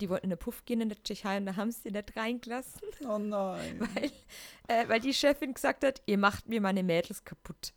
die 0.00 0.08
wollten 0.10 0.24
in 0.24 0.30
den 0.30 0.38
Puff 0.38 0.64
gehen 0.64 0.80
in 0.80 0.88
der 0.88 1.02
Tschechei 1.02 1.36
und 1.36 1.46
da 1.46 1.56
haben 1.56 1.70
sie 1.70 1.90
nicht 1.90 2.16
reingelassen, 2.16 2.80
Oh 3.06 3.18
nein. 3.18 3.80
weil, 3.94 4.10
äh, 4.68 4.88
weil 4.88 5.00
die 5.00 5.14
Chefin 5.14 5.54
gesagt 5.54 5.84
hat, 5.84 6.02
ihr 6.06 6.18
macht 6.18 6.48
mir 6.48 6.60
meine 6.60 6.82
Mädels 6.82 7.24
kaputt. 7.24 7.72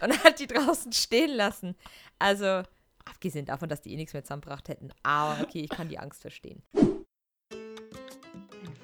Und 0.00 0.24
hat 0.24 0.40
die 0.40 0.46
draußen 0.48 0.92
stehen 0.92 1.30
lassen. 1.30 1.76
Also, 2.18 2.62
abgesehen 3.04 3.46
davon, 3.46 3.68
dass 3.68 3.80
die 3.80 3.92
eh 3.92 3.96
nichts 3.96 4.12
mehr 4.12 4.24
zusammengebracht 4.24 4.68
hätten. 4.68 4.90
Aber 5.04 5.40
okay, 5.42 5.60
ich 5.60 5.70
kann 5.70 5.88
die 5.88 5.98
Angst 5.98 6.20
verstehen. 6.20 6.62
Ein 6.74 7.04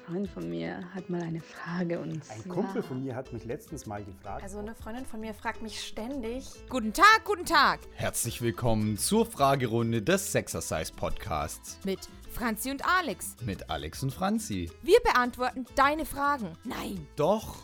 Freund 0.05 0.29
von 0.29 0.49
mir 0.49 0.93
hat 0.93 1.09
mal 1.09 1.21
eine 1.21 1.41
Frage 1.41 1.99
und 1.99 2.11
Ein 2.13 2.21
zwar, 2.21 2.55
Kumpel 2.55 2.83
von 2.83 3.03
mir 3.03 3.15
hat 3.15 3.33
mich 3.33 3.43
letztens 3.43 3.85
mal 3.87 4.03
gefragt, 4.03 4.43
Also 4.43 4.59
eine 4.59 4.75
Freundin 4.75 5.05
von 5.05 5.19
mir 5.19 5.33
fragt 5.33 5.61
mich 5.63 5.83
ständig, 5.83 6.45
Guten 6.69 6.93
Tag, 6.93 7.21
guten 7.25 7.45
Tag 7.45 7.79
Herzlich 7.95 8.39
willkommen 8.41 8.97
zur 8.99 9.25
Fragerunde 9.25 10.01
des 10.03 10.31
Sexercise 10.31 10.93
Podcasts 10.93 11.79
mit 11.83 12.07
Franzi 12.35 12.69
und 12.69 12.85
Alex. 12.85 13.35
mit 13.45 13.69
Alex 13.69 14.03
und 14.03 14.13
Franzi. 14.13 14.69
Wir 14.83 14.99
beantworten 15.01 15.65
deine 15.75 16.05
Fragen. 16.05 16.51
Nein, 16.65 17.07
Doch. 17.15 17.59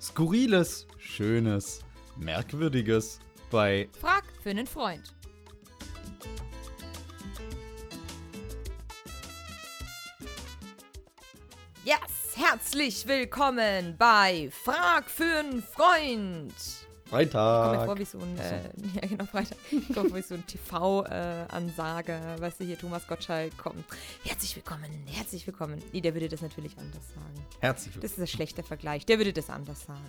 Skurriles, 0.00 0.86
Schönes, 0.98 1.80
Merkwürdiges 2.16 3.18
bei 3.50 3.88
frag 4.00 4.24
für 4.42 4.50
einen 4.50 4.66
Freund. 4.66 5.12
Yes, 11.84 12.34
herzlich 12.36 13.06
willkommen 13.06 13.94
bei 13.96 14.50
Frag 14.64 15.08
für 15.08 15.38
einen 15.38 15.62
Freund. 15.62 16.52
Ich 17.06 17.12
komme 17.12 17.22
mir 17.24 17.30
vor 17.30 17.96
Freitag. 17.96 17.98
wie 17.98 18.04
so 18.04 18.18
ein, 18.18 18.38
äh, 18.38 18.62
ja 19.00 19.08
genau, 19.08 19.24
Freitag. 19.26 19.56
Ich 19.70 19.94
komme 19.94 20.14
wie 20.14 20.22
so 20.22 20.34
ein 20.34 20.44
TV-Ansage, 20.46 22.20
weißt 22.40 22.60
du, 22.60 22.64
hier 22.64 22.76
Thomas 22.78 23.06
Gottschalk 23.06 23.56
kommt. 23.56 23.84
Herzlich 24.24 24.56
willkommen, 24.56 24.90
herzlich 25.06 25.46
willkommen. 25.46 25.80
Nee, 25.92 26.00
der 26.00 26.14
würde 26.14 26.28
das 26.28 26.42
natürlich 26.42 26.76
anders 26.78 27.04
sagen. 27.14 27.46
Herzlich 27.60 27.94
willkommen. 27.94 28.02
Das 28.02 28.12
ist 28.12 28.18
ein 28.18 28.26
schlechter 28.26 28.62
Vergleich, 28.64 29.06
der 29.06 29.18
würde 29.18 29.32
das 29.32 29.50
anders 29.50 29.84
sagen. 29.86 30.00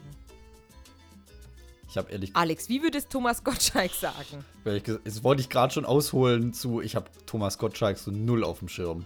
Ich 1.90 1.98
habe 1.98 2.12
ehrlich, 2.12 2.32
Alex, 2.36 2.68
wie 2.68 2.82
würde 2.82 2.98
es 2.98 3.08
Thomas 3.08 3.44
Gottschalk 3.44 3.92
sagen? 3.92 4.44
das 4.66 5.24
wollte 5.24 5.42
ich 5.42 5.50
gerade 5.50 5.74
schon 5.74 5.86
ausholen 5.86 6.52
zu, 6.54 6.82
ich 6.82 6.96
habe 6.96 7.10
Thomas 7.26 7.58
Gottschalk 7.60 7.98
so 7.98 8.12
null 8.12 8.44
auf 8.44 8.60
dem 8.60 8.68
Schirm. 8.70 9.06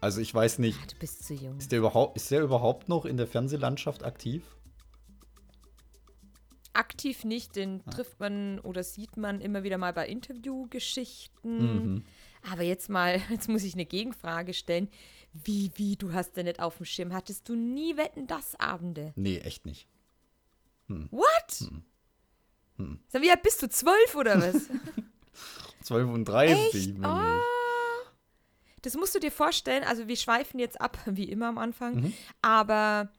Also 0.00 0.20
ich 0.22 0.34
weiß 0.34 0.58
nicht, 0.58 0.78
Ah, 0.82 0.86
du 0.90 0.96
bist 0.98 1.24
zu 1.26 1.34
jung. 1.34 1.58
ist 1.58 1.70
der 1.70 1.78
überhaupt, 1.80 2.16
ist 2.16 2.30
der 2.30 2.40
überhaupt 2.40 2.88
noch 2.88 3.04
in 3.04 3.18
der 3.18 3.26
Fernsehlandschaft 3.26 4.02
aktiv? 4.04 4.42
Aktiv 6.72 7.24
nicht, 7.24 7.56
den 7.56 7.84
trifft 7.86 8.20
man 8.20 8.60
oder 8.60 8.82
sieht 8.82 9.16
man 9.16 9.40
immer 9.40 9.62
wieder 9.62 9.78
mal 9.78 9.92
bei 9.92 10.06
Interviewgeschichten. 10.06 11.94
Mhm. 11.94 12.04
Aber 12.50 12.62
jetzt 12.62 12.88
mal, 12.88 13.20
jetzt 13.30 13.48
muss 13.48 13.64
ich 13.64 13.74
eine 13.74 13.86
Gegenfrage 13.86 14.54
stellen. 14.54 14.88
Wie, 15.32 15.70
wie, 15.74 15.96
du 15.96 16.12
hast 16.12 16.36
den 16.36 16.46
nicht 16.46 16.60
auf 16.60 16.76
dem 16.78 16.86
Schirm? 16.86 17.12
Hattest 17.12 17.48
du 17.48 17.54
nie 17.54 17.96
Wetten, 17.96 18.26
das 18.26 18.58
Abende? 18.58 19.12
Nee, 19.16 19.38
echt 19.38 19.66
nicht. 19.66 19.86
What? 20.88 21.70
Sag, 23.08 23.22
wie 23.22 23.30
alt 23.30 23.42
bist 23.42 23.62
du? 23.62 23.68
Zwölf 23.68 24.14
oder 24.16 24.40
was? 24.40 24.68
32. 25.82 26.74
Echt? 26.74 26.98
Mensch. 26.98 27.06
Ah. 27.06 27.40
Das 28.82 28.94
musst 28.94 29.14
du 29.14 29.18
dir 29.18 29.30
vorstellen. 29.30 29.84
Also, 29.84 30.08
wir 30.08 30.16
schweifen 30.16 30.58
jetzt 30.58 30.80
ab, 30.80 30.98
wie 31.06 31.24
immer 31.24 31.48
am 31.48 31.58
Anfang. 31.58 32.12
Aber 32.42 33.10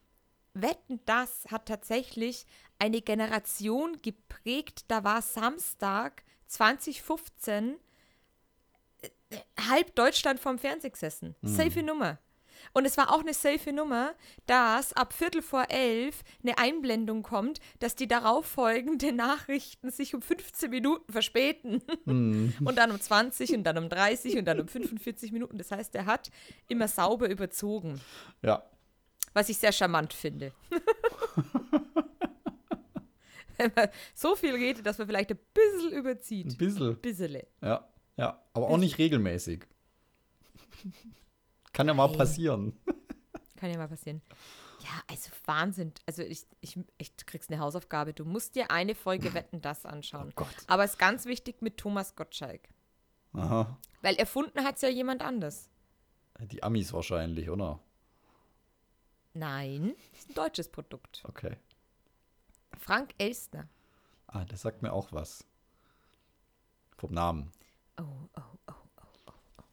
Wetten, 0.53 0.99
das 1.05 1.45
hat 1.49 1.65
tatsächlich 1.67 2.45
eine 2.79 3.01
Generation 3.01 4.01
geprägt. 4.01 4.85
Da 4.87 5.03
war 5.03 5.21
Samstag 5.21 6.23
2015 6.47 7.77
äh, 9.01 9.09
halb 9.69 9.95
Deutschland 9.95 10.39
vorm 10.39 10.57
Fernseher 10.57 10.89
gesessen. 10.91 11.35
Safe 11.41 11.83
Nummer. 11.83 12.19
Und 12.73 12.85
es 12.85 12.95
war 12.95 13.11
auch 13.11 13.21
eine 13.21 13.33
safe 13.33 13.73
Nummer, 13.73 14.13
dass 14.45 14.93
ab 14.93 15.13
Viertel 15.13 15.41
vor 15.41 15.65
elf 15.69 16.23
eine 16.43 16.57
Einblendung 16.57 17.23
kommt, 17.23 17.59
dass 17.79 17.95
die 17.95 18.07
darauffolgenden 18.07 19.15
Nachrichten 19.15 19.89
sich 19.89 20.13
um 20.13 20.21
15 20.21 20.69
Minuten 20.69 21.11
verspäten. 21.11 21.81
Und 22.63 22.75
dann 22.75 22.91
um 22.91 22.99
20 22.99 23.55
und 23.55 23.63
dann 23.63 23.77
um 23.77 23.89
30 23.89 24.37
und 24.37 24.45
dann 24.45 24.59
um 24.59 24.67
45 24.67 25.31
Minuten. 25.31 25.57
Das 25.57 25.71
heißt, 25.71 25.95
er 25.95 26.05
hat 26.05 26.29
immer 26.67 26.87
sauber 26.87 27.29
überzogen, 27.29 27.99
Ja. 28.41 28.63
Was 29.33 29.49
ich 29.49 29.57
sehr 29.57 29.71
charmant 29.71 30.13
finde. 30.13 30.51
Wenn 33.57 33.71
man 33.75 33.89
so 34.13 34.35
viel 34.35 34.55
redet, 34.55 34.85
dass 34.85 34.97
man 34.97 35.07
vielleicht 35.07 35.31
ein 35.31 35.39
bisschen 35.53 35.91
Ein 35.93 35.97
überzieht. 35.99 36.57
bisschen. 36.57 36.99
Bissele. 36.99 37.47
Ja, 37.61 37.87
ja. 38.17 38.41
Aber 38.53 38.67
auch 38.69 38.77
nicht 38.77 38.97
regelmäßig. 38.97 39.65
Kann 41.73 41.87
ja 41.87 41.93
mal 41.93 42.09
Hey. 42.09 42.17
passieren. 42.17 42.79
Kann 43.57 43.69
ja 43.71 43.77
mal 43.77 43.87
passieren. 43.87 44.21
Ja, 44.81 45.03
also 45.09 45.29
Wahnsinn. 45.45 45.93
Also 46.07 46.23
ich, 46.23 46.45
ich, 46.61 46.77
ich 46.97 47.15
du 47.15 47.25
kriegst 47.25 47.51
eine 47.51 47.59
Hausaufgabe. 47.61 48.13
Du 48.13 48.25
musst 48.25 48.55
dir 48.55 48.71
eine 48.71 48.95
Folge 48.95 49.33
Wetten, 49.35 49.61
das 49.61 49.85
anschauen. 49.85 50.29
Oh 50.31 50.33
Gott. 50.37 50.55
Aber 50.67 50.83
es 50.83 50.91
ist 50.91 50.97
ganz 50.97 51.25
wichtig 51.25 51.61
mit 51.61 51.77
Thomas 51.77 52.15
Gottschalk. 52.15 52.67
Aha. 53.33 53.77
Weil 54.01 54.15
erfunden 54.15 54.63
hat 54.65 54.75
es 54.77 54.81
ja 54.81 54.89
jemand 54.89 55.21
anders. 55.21 55.69
Die 56.39 56.63
Amis 56.63 56.91
wahrscheinlich, 56.91 57.49
oder? 57.49 57.79
Nein, 59.33 59.95
ist 60.13 60.29
ein 60.29 60.33
deutsches 60.33 60.69
Produkt. 60.69 61.23
Okay. 61.27 61.57
Frank 62.77 63.13
Elstner. 63.17 63.67
Ah, 64.27 64.45
das 64.45 64.61
sagt 64.61 64.81
mir 64.81 64.93
auch 64.93 65.11
was. 65.11 65.45
Vom 66.97 67.13
Namen. 67.13 67.51
Oh, 67.97 68.03
oh, 68.35 68.41
oh, 68.67 68.73
oh, 68.97 69.03
oh, 69.27 69.33
oh. 69.57 69.63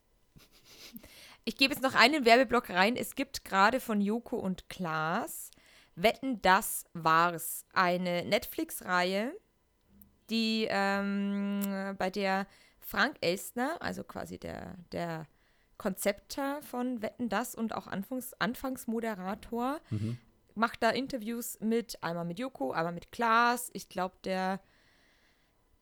Ich 1.45 1.57
gebe 1.57 1.75
jetzt 1.75 1.83
noch 1.83 1.95
einen 1.95 2.25
Werbeblock 2.25 2.71
rein. 2.71 2.97
Es 2.97 3.15
gibt 3.15 3.45
gerade 3.45 3.81
von 3.81 4.01
Joko 4.01 4.37
und 4.37 4.69
Klaas 4.69 5.51
Wetten, 6.03 6.41
das 6.43 6.85
war's. 6.93 7.65
Eine 7.73 8.25
Netflix-Reihe, 8.25 9.33
die 10.31 10.67
ähm, 10.71 11.97
bei 11.99 12.11
der 12.11 12.47
Frank 12.81 13.17
Elstner, 13.21 13.77
also 13.81 14.05
quasi 14.05 14.39
der, 14.39 14.77
der 14.93 15.27
Konzepter 15.79 16.61
von 16.63 17.01
Wetten, 17.03 17.29
das 17.29 17.55
und 17.55 17.75
auch 17.75 17.87
Anfangs, 17.87 18.35
Anfangsmoderator, 18.35 19.81
macht 20.55 20.83
da 20.83 20.91
Interviews 20.91 21.59
mit, 21.61 22.03
einmal 22.03 22.25
mit 22.25 22.39
Joko, 22.39 22.73
einmal 22.73 22.93
mit 22.93 23.13
Klaas. 23.13 23.71
Ich 23.73 23.89
glaube, 23.89 24.17
der 24.25 24.61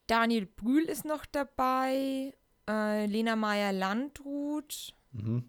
Daniel 0.06 0.46
Brühl 0.46 0.84
ist 0.84 1.04
noch 1.04 1.26
dabei. 1.26 2.34
Äh, 2.68 3.06
Lena 3.06 3.36
Meyer-Landrut. 3.36 4.94
Mhm. 5.12 5.48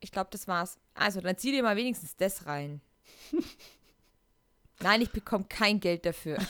Ich 0.00 0.10
glaube, 0.10 0.30
das 0.30 0.48
war's. 0.48 0.78
Also, 0.94 1.20
dann 1.20 1.36
zieh 1.36 1.52
dir 1.52 1.62
mal 1.62 1.76
wenigstens 1.76 2.16
das 2.16 2.46
rein. 2.46 2.80
Nein, 4.80 5.02
ich 5.02 5.10
bekomme 5.10 5.44
kein 5.48 5.80
Geld 5.80 6.04
dafür. 6.06 6.38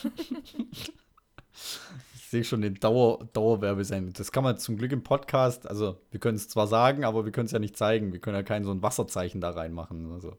Ich 2.34 2.38
sehe 2.38 2.44
schon 2.44 2.62
den 2.62 2.74
Dauer, 2.74 3.28
Dauerwerbesendung. 3.32 4.12
Das 4.12 4.32
kann 4.32 4.42
man 4.42 4.58
zum 4.58 4.76
Glück 4.76 4.90
im 4.90 5.04
Podcast, 5.04 5.68
also 5.68 6.00
wir 6.10 6.18
können 6.18 6.34
es 6.34 6.48
zwar 6.48 6.66
sagen, 6.66 7.04
aber 7.04 7.24
wir 7.24 7.30
können 7.30 7.46
es 7.46 7.52
ja 7.52 7.60
nicht 7.60 7.76
zeigen. 7.76 8.12
Wir 8.12 8.18
können 8.18 8.34
ja 8.34 8.42
kein 8.42 8.64
so 8.64 8.72
ein 8.72 8.82
Wasserzeichen 8.82 9.40
da 9.40 9.50
reinmachen. 9.50 10.10
Also 10.10 10.36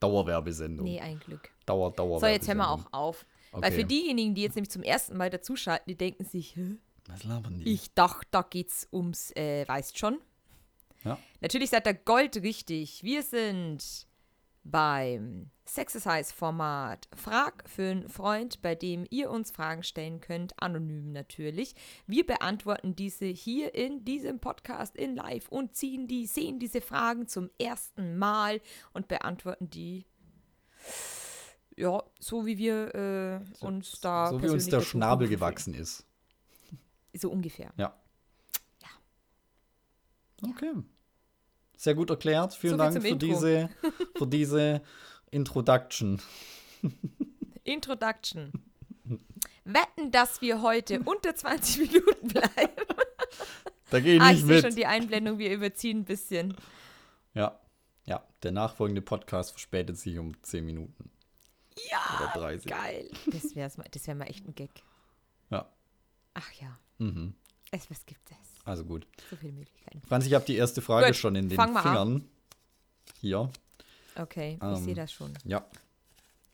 Dauerwerbesendung. 0.00 0.86
Nee, 0.86 1.00
ein 1.00 1.18
Glück. 1.18 1.50
Dauer, 1.66 1.92
Dauer. 1.92 2.18
So, 2.20 2.26
jetzt 2.26 2.48
hören 2.48 2.56
wir 2.56 2.70
auch 2.70 2.86
auf. 2.92 3.26
Weil 3.52 3.58
Okay. 3.64 3.72
für 3.72 3.84
diejenigen, 3.84 4.34
die 4.34 4.40
jetzt 4.40 4.54
nämlich 4.54 4.70
zum 4.70 4.82
ersten 4.82 5.18
Mal 5.18 5.28
dazuschalten, 5.28 5.84
die 5.86 5.96
denken 5.98 6.24
sich, 6.24 6.56
Hä? 6.56 6.76
Was 7.08 7.24
labern 7.24 7.58
die? 7.58 7.74
ich 7.74 7.92
dachte, 7.92 8.26
da 8.30 8.40
geht's 8.40 8.88
ums, 8.90 9.30
äh, 9.36 9.68
weißt 9.68 9.98
schon. 9.98 10.20
Ja. 11.04 11.18
Natürlich 11.42 11.68
seid 11.68 11.86
ihr 11.86 11.92
goldrichtig. 11.92 13.02
Wir 13.04 13.22
sind 13.22 14.06
beim 14.64 15.50
Sexercise-Format 15.66 17.08
Frag 17.14 17.68
für 17.68 17.90
einen 17.90 18.08
Freund, 18.08 18.60
bei 18.62 18.74
dem 18.74 19.06
ihr 19.10 19.30
uns 19.30 19.50
Fragen 19.50 19.82
stellen 19.82 20.20
könnt, 20.20 20.60
anonym 20.62 21.12
natürlich. 21.12 21.74
Wir 22.06 22.26
beantworten 22.26 22.96
diese 22.96 23.26
hier 23.26 23.74
in 23.74 24.04
diesem 24.04 24.40
Podcast 24.40 24.96
in 24.96 25.14
live 25.14 25.48
und 25.48 25.74
ziehen 25.74 26.06
die, 26.06 26.26
sehen 26.26 26.58
diese 26.58 26.80
Fragen 26.80 27.28
zum 27.28 27.50
ersten 27.58 28.18
Mal 28.18 28.60
und 28.92 29.08
beantworten 29.08 29.70
die. 29.70 30.06
Ja, 31.76 32.02
so 32.20 32.46
wie 32.46 32.58
wir 32.58 32.94
äh, 32.94 33.64
uns 33.64 34.00
da. 34.00 34.28
so 34.30 34.42
wie 34.42 34.48
uns 34.48 34.68
der 34.68 34.80
Schnabel 34.80 35.28
gewachsen 35.28 35.74
ist. 35.74 36.06
So 37.14 37.30
ungefähr. 37.30 37.72
Ja. 37.76 37.94
Ja. 38.82 40.48
Okay. 40.50 40.72
Sehr 41.84 41.94
gut 41.94 42.08
erklärt. 42.08 42.54
Vielen 42.54 42.72
So 42.72 42.76
Dank 42.78 42.98
für 43.02 43.06
Intro. 43.06 43.26
diese, 43.26 43.68
für 44.16 44.26
diese 44.26 44.80
Introduction. 45.30 46.18
Introduction. 47.62 48.52
Wetten, 49.66 50.10
dass 50.10 50.40
wir 50.40 50.62
heute 50.62 51.00
unter 51.00 51.34
20 51.34 51.92
Minuten 51.92 52.28
bleiben. 52.28 52.72
Da 53.90 54.00
gehe 54.00 54.16
ich 54.16 54.22
ah, 54.22 54.30
ich 54.30 54.36
nicht 54.38 54.46
sehe 54.46 54.54
mit. 54.56 54.64
schon 54.64 54.76
die 54.76 54.86
Einblendung, 54.86 55.38
wir 55.38 55.52
überziehen 55.52 55.98
ein 56.00 56.04
bisschen. 56.06 56.56
Ja. 57.34 57.60
Ja, 58.06 58.22
der 58.42 58.52
nachfolgende 58.52 59.02
Podcast 59.02 59.50
verspätet 59.50 59.98
sich 59.98 60.18
um 60.18 60.42
10 60.42 60.64
Minuten. 60.64 61.10
Ja, 61.90 62.30
Oder 62.32 62.46
30. 62.48 62.70
geil. 62.70 63.10
Das 63.26 63.54
wäre 63.54 63.70
das 63.90 64.06
wär 64.06 64.14
mal 64.14 64.24
echt 64.24 64.46
ein 64.48 64.54
Gag. 64.54 64.70
Ja. 65.50 65.68
Ach 66.32 66.50
ja, 66.52 66.78
Mhm. 66.96 67.34
es, 67.72 67.90
was 67.90 68.06
gibt 68.06 68.30
es? 68.30 68.53
Also 68.64 68.84
gut. 68.84 69.06
So 69.30 69.36
viele 69.36 69.52
Möglichkeiten. 69.52 70.02
Franz, 70.08 70.26
ich 70.26 70.32
habe 70.34 70.44
die 70.44 70.56
erste 70.56 70.80
Frage 70.82 71.06
Gut, 71.08 71.16
schon 71.16 71.34
in 71.36 71.48
den 71.48 71.56
mal 71.56 71.68
an. 71.76 71.82
Fingern. 71.82 72.28
Hier. 73.20 73.50
Okay, 74.16 74.58
ich 74.60 74.62
Ähm. 74.66 74.84
sehe 74.84 74.94
das 74.94 75.12
schon. 75.12 75.32
Ja. 75.44 75.64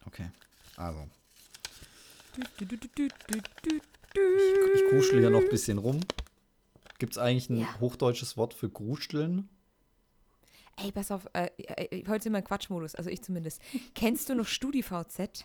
Okay. 0.06 0.30
Also. 0.76 1.06
Du, 2.58 2.64
du, 2.64 2.76
du, 2.76 2.88
du, 3.28 3.74
Ich 4.74 4.90
kuschel 4.90 5.20
hier 5.20 5.30
noch 5.30 5.40
ein 5.40 5.48
bisschen 5.48 5.78
rum. 5.78 6.00
Gibt 6.98 7.12
es 7.12 7.18
eigentlich 7.18 7.48
ein 7.50 7.60
Ja. 7.60 7.80
hochdeutsches 7.80 8.36
Wort 8.36 8.54
für 8.54 8.68
gruscheln? 8.68 9.48
Ey, 10.76 10.92
pass 10.92 11.10
auf, 11.10 11.28
äh, 11.34 11.50
äh, 11.58 12.04
heute 12.08 12.22
sind 12.24 12.32
wir 12.32 12.38
im 12.38 12.44
Quatschmodus, 12.44 12.94
also 12.94 13.10
ich 13.10 13.22
zumindest. 13.22 13.60
Kennst 13.94 14.28
du 14.28 14.34
noch 14.34 14.46
StudiVZ? 14.46 15.44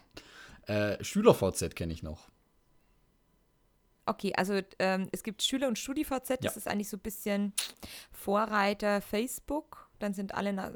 Äh, 0.68 1.04
Schüler-VZ 1.04 1.76
kenne 1.76 1.92
ich 1.94 2.04
noch. 2.04 2.30
Okay, 4.06 4.34
also 4.36 4.60
ähm, 4.80 5.08
es 5.12 5.24
gibt 5.24 5.42
Schüler- 5.42 5.68
und 5.68 5.80
StudiVZ, 5.80 6.30
das 6.30 6.40
Ja. 6.42 6.52
ist 6.52 6.68
eigentlich 6.68 6.90
so 6.90 6.98
ein 6.98 7.02
bisschen 7.02 7.54
Vorreiter 8.12 9.02
Facebook. 9.02 9.90
Dann 10.00 10.14
sind 10.14 10.36
alle, 10.36 10.54
na, 10.54 10.74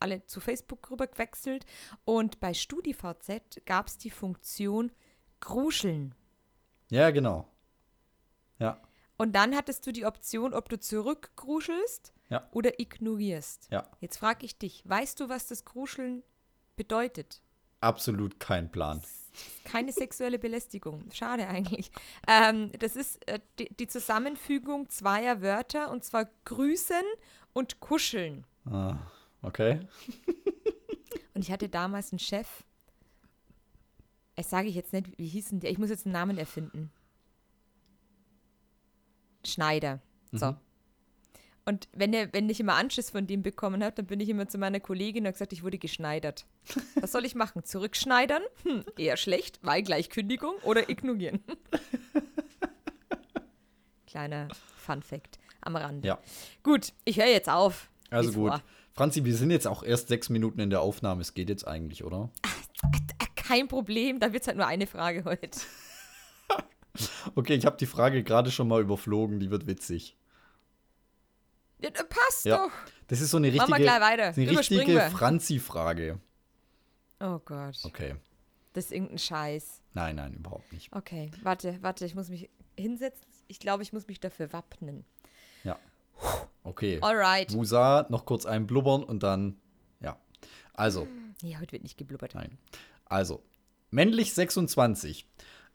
alle 0.00 0.26
zu 0.26 0.40
Facebook 0.40 0.90
rüber 0.90 1.06
gewechselt. 1.06 1.64
Und 2.04 2.40
bei 2.40 2.54
StudiVZ 2.54 3.64
gab 3.66 3.86
es 3.86 3.98
die 3.98 4.10
Funktion 4.10 4.90
Gruscheln. 5.40 6.14
Ja, 6.90 7.10
genau. 7.10 7.48
Ja, 8.58 8.80
Und 9.16 9.32
dann 9.36 9.54
hattest 9.56 9.86
du 9.86 9.92
die 9.92 10.04
Option, 10.04 10.52
ob 10.54 10.68
du 10.68 10.78
zurückgruschelst 10.78 12.12
Ja. 12.30 12.48
oder 12.52 12.78
ignorierst. 12.80 13.68
ja. 13.70 13.88
Jetzt 14.00 14.16
frage 14.18 14.44
ich 14.46 14.58
dich, 14.58 14.82
weißt 14.88 15.20
du, 15.20 15.28
was 15.28 15.46
das 15.46 15.64
Gruscheln 15.64 16.22
bedeutet? 16.76 17.42
Absolut 17.80 18.40
kein 18.40 18.70
Plan. 18.70 19.02
Keine 19.64 19.92
sexuelle 19.92 20.38
Belästigung. 20.38 21.04
Schade 21.12 21.48
eigentlich. 21.48 21.90
Ähm, 22.28 22.70
das 22.78 22.96
ist 22.96 23.26
äh, 23.28 23.40
die, 23.58 23.74
die 23.74 23.86
Zusammenfügung 23.86 24.88
zweier 24.90 25.42
Wörter 25.42 25.90
und 25.90 26.04
zwar 26.04 26.28
grüßen 26.44 27.04
und 27.52 27.80
kuscheln. 27.80 28.44
Ah, 28.64 28.96
okay. 29.42 29.80
Und 31.34 31.42
ich 31.42 31.50
hatte 31.50 31.68
damals 31.68 32.12
einen 32.12 32.18
Chef. 32.18 32.62
Es 34.36 34.50
sage 34.50 34.68
ich 34.68 34.74
jetzt 34.74 34.92
nicht, 34.92 35.18
wie 35.18 35.26
hießen 35.26 35.60
der? 35.60 35.70
Ich 35.70 35.78
muss 35.78 35.90
jetzt 35.90 36.06
einen 36.06 36.12
Namen 36.12 36.38
erfinden. 36.38 36.90
Schneider. 39.44 40.00
So. 40.30 40.54
Und 41.64 41.88
wenn, 41.92 42.12
er, 42.12 42.32
wenn 42.32 42.50
ich 42.50 42.58
immer 42.58 42.74
Anschiss 42.74 43.10
von 43.10 43.26
dem 43.26 43.42
bekommen 43.42 43.84
habe, 43.84 43.94
dann 43.94 44.06
bin 44.06 44.18
ich 44.18 44.28
immer 44.28 44.48
zu 44.48 44.58
meiner 44.58 44.80
Kollegin 44.80 45.22
und 45.22 45.26
habe 45.26 45.34
gesagt, 45.34 45.52
ich 45.52 45.62
wurde 45.62 45.78
geschneidert. 45.78 46.44
Was 47.00 47.12
soll 47.12 47.24
ich 47.24 47.36
machen? 47.36 47.64
Zurückschneidern? 47.64 48.42
Hm, 48.64 48.84
eher 48.98 49.16
schlecht, 49.16 49.60
weil 49.62 49.82
gleich 49.82 50.10
Kündigung 50.10 50.56
oder 50.64 50.90
ignorieren. 50.90 51.40
Kleiner 54.06 54.48
Fun 54.76 55.02
Fact 55.02 55.38
am 55.60 55.76
Rande. 55.76 56.06
Ja. 56.06 56.18
Gut, 56.64 56.92
ich 57.04 57.18
höre 57.18 57.28
jetzt 57.28 57.48
auf. 57.48 57.90
Also 58.10 58.32
gut. 58.32 58.50
vor. 58.50 58.62
Franzi, 58.92 59.24
wir 59.24 59.34
sind 59.34 59.50
jetzt 59.50 59.66
auch 59.66 59.82
erst 59.82 60.08
sechs 60.08 60.28
Minuten 60.28 60.60
in 60.60 60.68
der 60.68 60.82
Aufnahme. 60.82 61.22
Es 61.22 61.32
geht 61.32 61.48
jetzt 61.48 61.66
eigentlich, 61.66 62.04
oder? 62.04 62.30
Kein 63.36 63.68
Problem, 63.68 64.20
da 64.20 64.32
wird 64.32 64.42
es 64.42 64.48
halt 64.48 64.56
nur 64.56 64.66
eine 64.66 64.86
Frage 64.86 65.24
heute. 65.24 65.58
Okay, 67.34 67.54
ich 67.54 67.64
habe 67.64 67.78
die 67.78 67.86
Frage 67.86 68.22
gerade 68.22 68.50
schon 68.50 68.68
mal 68.68 68.82
überflogen. 68.82 69.40
Die 69.40 69.50
wird 69.50 69.66
witzig. 69.66 70.18
Ja, 71.82 71.90
passt 71.90 72.44
Ja. 72.44 72.56
doch. 72.66 72.72
Das 73.08 73.20
ist 73.20 73.30
so 73.30 73.36
eine 73.36 73.48
richtige, 73.48 73.74
eine 73.92 74.34
richtige. 74.58 75.00
Franzi-Frage. 75.10 76.18
Oh 77.20 77.38
Gott, 77.44 77.78
Okay. 77.84 78.16
das 78.72 78.86
ist 78.86 78.92
irgendein 78.92 79.18
Scheiß. 79.18 79.82
Nein, 79.94 80.16
nein, 80.16 80.34
überhaupt 80.34 80.72
nicht. 80.72 80.92
Okay, 80.92 81.30
warte, 81.42 81.78
warte, 81.82 82.04
ich 82.06 82.14
muss 82.14 82.28
mich 82.30 82.48
hinsetzen. 82.76 83.26
Ich 83.48 83.58
glaube, 83.60 83.82
ich 83.82 83.92
muss 83.92 84.06
mich 84.08 84.18
dafür 84.20 84.52
wappnen. 84.52 85.04
Ja. 85.64 85.78
Okay. 86.64 86.98
Alright. 87.02 87.52
Musa, 87.52 88.06
noch 88.08 88.24
kurz 88.24 88.46
einblubbern 88.46 89.02
und 89.04 89.22
dann, 89.22 89.56
ja. 90.00 90.16
Also, 90.74 91.06
Nee, 91.42 91.56
heute 91.60 91.72
wird 91.72 91.82
nicht 91.82 91.98
geblubbert. 91.98 92.34
nein. 92.34 92.56
Also, 93.04 93.42
männlich 93.90 94.32
26. 94.32 95.26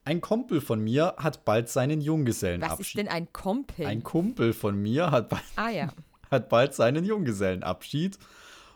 Ein 0.07 0.21
Kumpel 0.21 0.61
von 0.61 0.81
mir 0.81 1.15
hat 1.17 1.43
bald 1.43 1.67
seinen 1.67 1.97
Was 1.97 1.99
ist 1.99 2.05
Junggesellenabschied. 2.05 2.97
denn 2.97 3.07
ein 3.09 3.33
Kumpel? 3.33 3.85
Ein 3.85 4.03
Kumpel 4.03 4.53
von 4.53 4.81
mir 4.81 5.11
hat 5.11 5.27
bald, 5.27 5.43
ah 5.57 5.67
ja. 5.67 5.93
hat 6.31 6.47
bald 6.47 6.73
seinen 6.73 7.03
Junggesellenabschied 7.03 8.17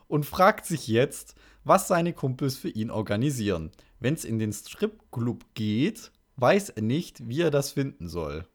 und 0.09 0.25
fragt 0.25 0.65
sich 0.65 0.89
jetzt, 0.89 1.35
was 1.63 1.87
seine 1.87 2.11
Kumpels 2.11 2.57
für 2.57 2.67
ihn 2.67 2.91
organisieren. 2.91 3.71
Wenn 4.01 4.15
es 4.15 4.25
in 4.25 4.39
den 4.39 4.51
Stripclub 4.51 5.45
geht, 5.53 6.11
weiß 6.35 6.67
er 6.71 6.81
nicht, 6.81 7.25
wie 7.29 7.39
er 7.39 7.49
das 7.49 7.71
finden 7.71 8.09
soll. 8.09 8.45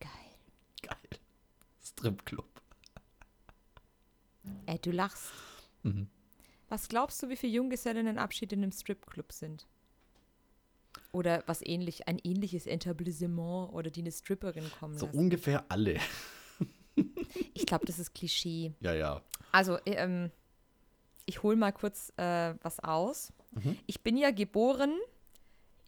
Geil. 0.00 0.10
Geil. 0.82 1.20
Stripclub. 1.82 2.60
Ey, 4.66 4.78
du 4.78 4.90
lachst. 4.90 5.32
Mhm. 5.82 6.10
Was 6.68 6.88
glaubst 6.88 7.22
du, 7.22 7.28
wie 7.28 7.36
viele 7.36 7.52
Junggesellenabschiede 7.54 8.54
in 8.54 8.62
einem 8.62 8.72
Stripclub 8.72 9.32
sind? 9.32 9.66
Oder 11.12 11.42
was 11.46 11.62
ähnlich, 11.64 12.06
ein 12.08 12.18
ähnliches 12.22 12.66
Etablissement 12.66 13.72
oder 13.72 13.90
die 13.90 14.00
eine 14.00 14.12
Stripperin 14.12 14.70
kommen 14.78 14.98
So 14.98 15.06
lassen. 15.06 15.18
ungefähr 15.18 15.64
alle. 15.68 15.98
Ich 17.54 17.64
glaube, 17.64 17.86
das 17.86 18.00
ist 18.00 18.12
Klischee. 18.12 18.72
Ja, 18.80 18.92
ja. 18.92 19.22
Also, 19.52 19.78
ähm, 19.86 20.32
ich 21.26 21.44
hole 21.44 21.54
mal 21.56 21.70
kurz 21.70 22.12
äh, 22.16 22.54
was 22.62 22.80
aus. 22.80 23.32
Mhm. 23.52 23.76
Ich 23.86 24.02
bin 24.02 24.16
ja 24.16 24.32
geboren 24.32 24.96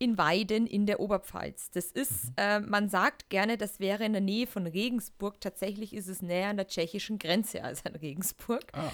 in 0.00 0.16
Weiden 0.16 0.66
in 0.66 0.86
der 0.86 0.98
Oberpfalz. 0.98 1.70
Das 1.72 1.94
Mhm. 1.94 2.00
ist, 2.00 2.32
äh, 2.38 2.58
man 2.60 2.88
sagt 2.88 3.28
gerne, 3.28 3.58
das 3.58 3.80
wäre 3.80 4.02
in 4.04 4.12
der 4.12 4.22
Nähe 4.22 4.46
von 4.46 4.66
Regensburg. 4.66 5.38
Tatsächlich 5.42 5.92
ist 5.92 6.08
es 6.08 6.22
näher 6.22 6.48
an 6.48 6.56
der 6.56 6.66
tschechischen 6.66 7.18
Grenze 7.18 7.62
als 7.62 7.84
an 7.84 7.94
Regensburg. 7.94 8.64
Ah. 8.72 8.90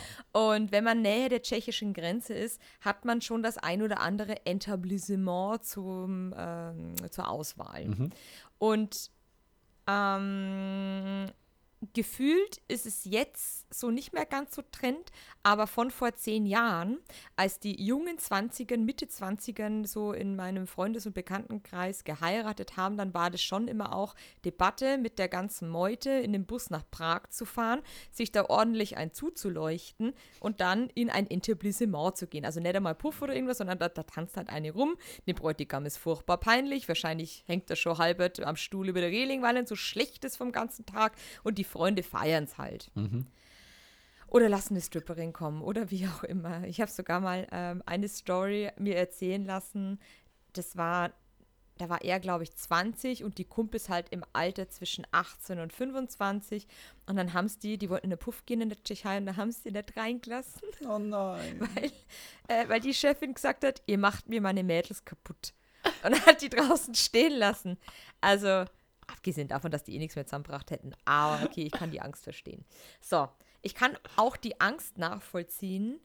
Und 0.53 0.73
wenn 0.73 0.83
man 0.83 1.03
näher 1.03 1.29
der 1.29 1.43
tschechischen 1.43 1.95
Grenze 1.95 2.35
ist, 2.35 2.61
hat 2.81 3.05
man 3.05 3.21
schon 3.23 3.45
das 3.45 3.57
ein 3.57 3.83
oder 3.83 4.01
andere 4.01 4.45
Etablissement 4.47 5.65
zum, 5.65 6.35
ähm, 6.37 6.95
zur 7.11 7.31
Auswahl. 7.31 7.85
Mhm. 7.87 8.11
Und 8.59 9.11
ähm, 9.87 11.27
gefühlt 11.93 12.61
ist 12.69 12.87
es 12.87 13.05
jetzt 13.05 13.67
so 13.73 13.91
nicht 13.91 14.13
mehr 14.13 14.27
ganz 14.27 14.55
so 14.55 14.63
Trend, 14.63 15.11
aber 15.43 15.67
von 15.67 15.91
vor 15.91 16.15
zehn 16.15 16.47
Jahren, 16.47 16.99
als 17.37 17.59
die 17.59 17.83
jungen 17.85 18.19
20ern, 18.19 18.79
Mitte 18.79 19.07
20ern 19.07 19.87
so 19.87 20.13
in 20.13 20.37
meinem 20.37 20.67
Freundes- 20.67 21.07
und 21.07 21.15
Bekanntenkreis 21.15 22.05
geheiratet 22.05 22.77
haben, 22.77 22.97
dann 22.97 23.15
war 23.15 23.31
das 23.31 23.43
schon 23.43 23.69
immer 23.69 23.95
auch 23.95 24.15
Debatte 24.45 24.99
mit 24.99 25.19
der 25.19 25.29
ganzen 25.29 25.69
Meute 25.69 26.11
in 26.11 26.33
den 26.33 26.47
Bus 26.47 26.71
nach 26.71 26.85
Prag 26.91 27.29
zu 27.31 27.45
fahren, 27.45 27.83
sich 28.13 28.33
da 28.33 28.47
ordentlich 28.49 28.97
ein 28.97 29.13
zuzuleuchten 29.13 30.15
und 30.41 30.61
dann 30.61 30.91
in 30.95 31.11
ein 31.11 31.31
Etablissement 31.31 32.17
zu 32.17 32.27
gehen. 32.27 32.45
Also 32.45 32.61
nicht 32.61 32.75
einmal 32.75 32.95
Puff 32.95 33.23
oder 33.23 33.35
irgendwas, 33.35 33.59
sondern 33.59 33.79
da, 33.79 33.89
da 33.89 34.03
tanzt 34.03 34.37
halt 34.37 34.49
eine 34.49 34.73
rum. 34.73 34.97
Dem 35.27 35.37
Bräutigam 35.37 35.87
ist 35.87 35.99
furchtbar 35.99 36.39
peinlich. 36.39 36.89
Wahrscheinlich 36.89 37.45
hängt 37.47 37.71
er 37.71 37.77
schon 37.77 37.99
halbert 37.99 38.41
am 38.41 38.57
Stuhl 38.57 38.89
über 38.89 39.01
der 39.01 39.11
Reling, 39.11 39.43
weil 39.43 39.57
er 39.57 39.67
so 39.67 39.77
schlecht 39.77 40.25
ist 40.25 40.37
vom 40.37 40.53
ganzen 40.53 40.87
Tag 40.87 41.17
und 41.43 41.59
die 41.59 41.65
Freunde 41.77 42.03
feiern 42.03 42.45
es 42.45 42.59
halt. 42.59 42.91
Oder 44.29 44.49
lassen 44.49 44.75
eine 44.75 44.81
Stripperin 44.81 45.33
kommen 45.33 45.63
oder 45.63 45.91
wie 45.91 46.07
auch 46.09 46.25
immer. 46.25 46.65
Ich 46.65 46.81
habe 46.81 46.91
sogar 46.91 47.21
mal 47.21 47.47
ähm, 47.53 47.83
eine 47.87 48.09
Story 48.09 48.71
mir 48.79 48.97
erzählen 48.97 49.45
lassen. 49.45 50.01
Das 50.53 50.77
war, 50.77 51.13
da 51.79 51.89
war 51.89 52.03
er, 52.03 52.19
glaube 52.19 52.43
ich, 52.43 52.55
20 52.55 53.23
und 53.23 53.39
die 53.39 53.45
Kumpels 53.45 53.89
halt 53.89 54.09
im 54.11 54.25
Alter 54.33 54.69
zwischen 54.69 55.07
18 55.13 55.61
und 55.61 55.73
25. 55.73 56.67
Und 57.07 57.17
dann 57.17 57.35
haben 57.35 57.49
sie 57.49 57.59
die, 57.61 57.79
die 57.79 57.89
wollten 57.89 58.07
in 58.07 58.13
eine 58.13 58.17
Puff 58.17 58.45
gehen 58.47 58.61
in 58.63 58.69
der 58.69 58.83
Tschechei 58.83 59.19
und 59.19 59.27
da 59.27 59.37
haben 59.37 59.53
sie 59.53 59.71
die 59.71 59.73
nicht 59.73 59.97
reingelassen, 59.97 60.63
Oh 60.89 60.99
nein. 60.99 61.61
weil, 61.75 61.93
äh, 62.49 62.69
weil 62.69 62.81
die 62.81 62.95
Chefin 62.95 63.33
gesagt 63.33 63.65
hat, 63.65 63.81
ihr 63.87 63.99
macht 63.99 64.29
mir 64.29 64.41
meine 64.41 64.65
Mädels 64.65 65.05
kaputt. 65.05 65.53
Und 66.03 66.27
hat 66.27 66.43
die 66.43 66.49
draußen 66.49 66.95
stehen 66.97 67.35
lassen. 67.35 67.79
Also, 68.21 68.65
abgesehen 69.07 69.49
davon, 69.49 69.71
dass 69.71 69.85
die 69.85 69.95
eh 69.95 69.99
nichts 69.99 70.17
mehr 70.17 70.27
zusammengebracht 70.27 70.71
hätten. 70.71 70.93
Aber 71.05 71.45
okay, 71.45 71.63
ich 71.63 71.73
kann 71.73 71.91
die 71.91 72.01
Angst 72.01 72.25
verstehen. 72.25 72.65
So, 73.01 73.29
ich 73.63 73.75
kann 73.75 73.99
auch 74.17 74.37
die 74.37 74.61
Angst 74.61 74.99
nachvollziehen, 74.99 76.01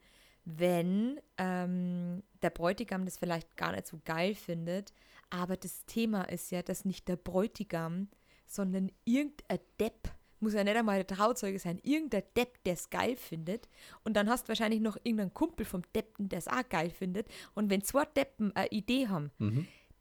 wenn 0.45 1.19
ähm, 1.37 2.23
der 2.41 2.49
Bräutigam 2.49 3.05
das 3.05 3.17
vielleicht 3.17 3.55
gar 3.57 3.71
nicht 3.71 3.87
so 3.87 3.99
geil 4.05 4.35
findet. 4.35 4.93
Aber 5.29 5.55
das 5.57 5.85
Thema 5.85 6.23
ist 6.23 6.51
ja, 6.51 6.61
dass 6.61 6.85
nicht 6.85 7.07
der 7.07 7.15
Bräutigam, 7.15 8.09
sondern 8.47 8.91
irgendein 9.05 9.59
Depp, 9.79 10.11
muss 10.39 10.53
ja 10.53 10.63
nicht 10.63 10.75
einmal 10.75 11.03
der 11.03 11.15
Trauzeuge 11.15 11.59
sein, 11.59 11.79
irgendein 11.83 12.23
Depp, 12.35 12.63
der 12.63 12.73
es 12.73 12.89
geil 12.89 13.15
findet. 13.15 13.69
Und 14.03 14.15
dann 14.15 14.27
hast 14.27 14.45
du 14.45 14.47
wahrscheinlich 14.49 14.81
noch 14.81 14.97
irgendeinen 15.03 15.33
Kumpel 15.33 15.65
vom 15.65 15.83
Deppen, 15.95 16.29
der 16.29 16.39
es 16.39 16.47
auch 16.47 16.67
geil 16.67 16.89
findet. 16.89 17.27
Und 17.53 17.69
wenn 17.69 17.83
zwei 17.83 18.05
Deppen 18.05 18.53
eine 18.55 18.67
Idee 18.69 19.07
haben, 19.07 19.31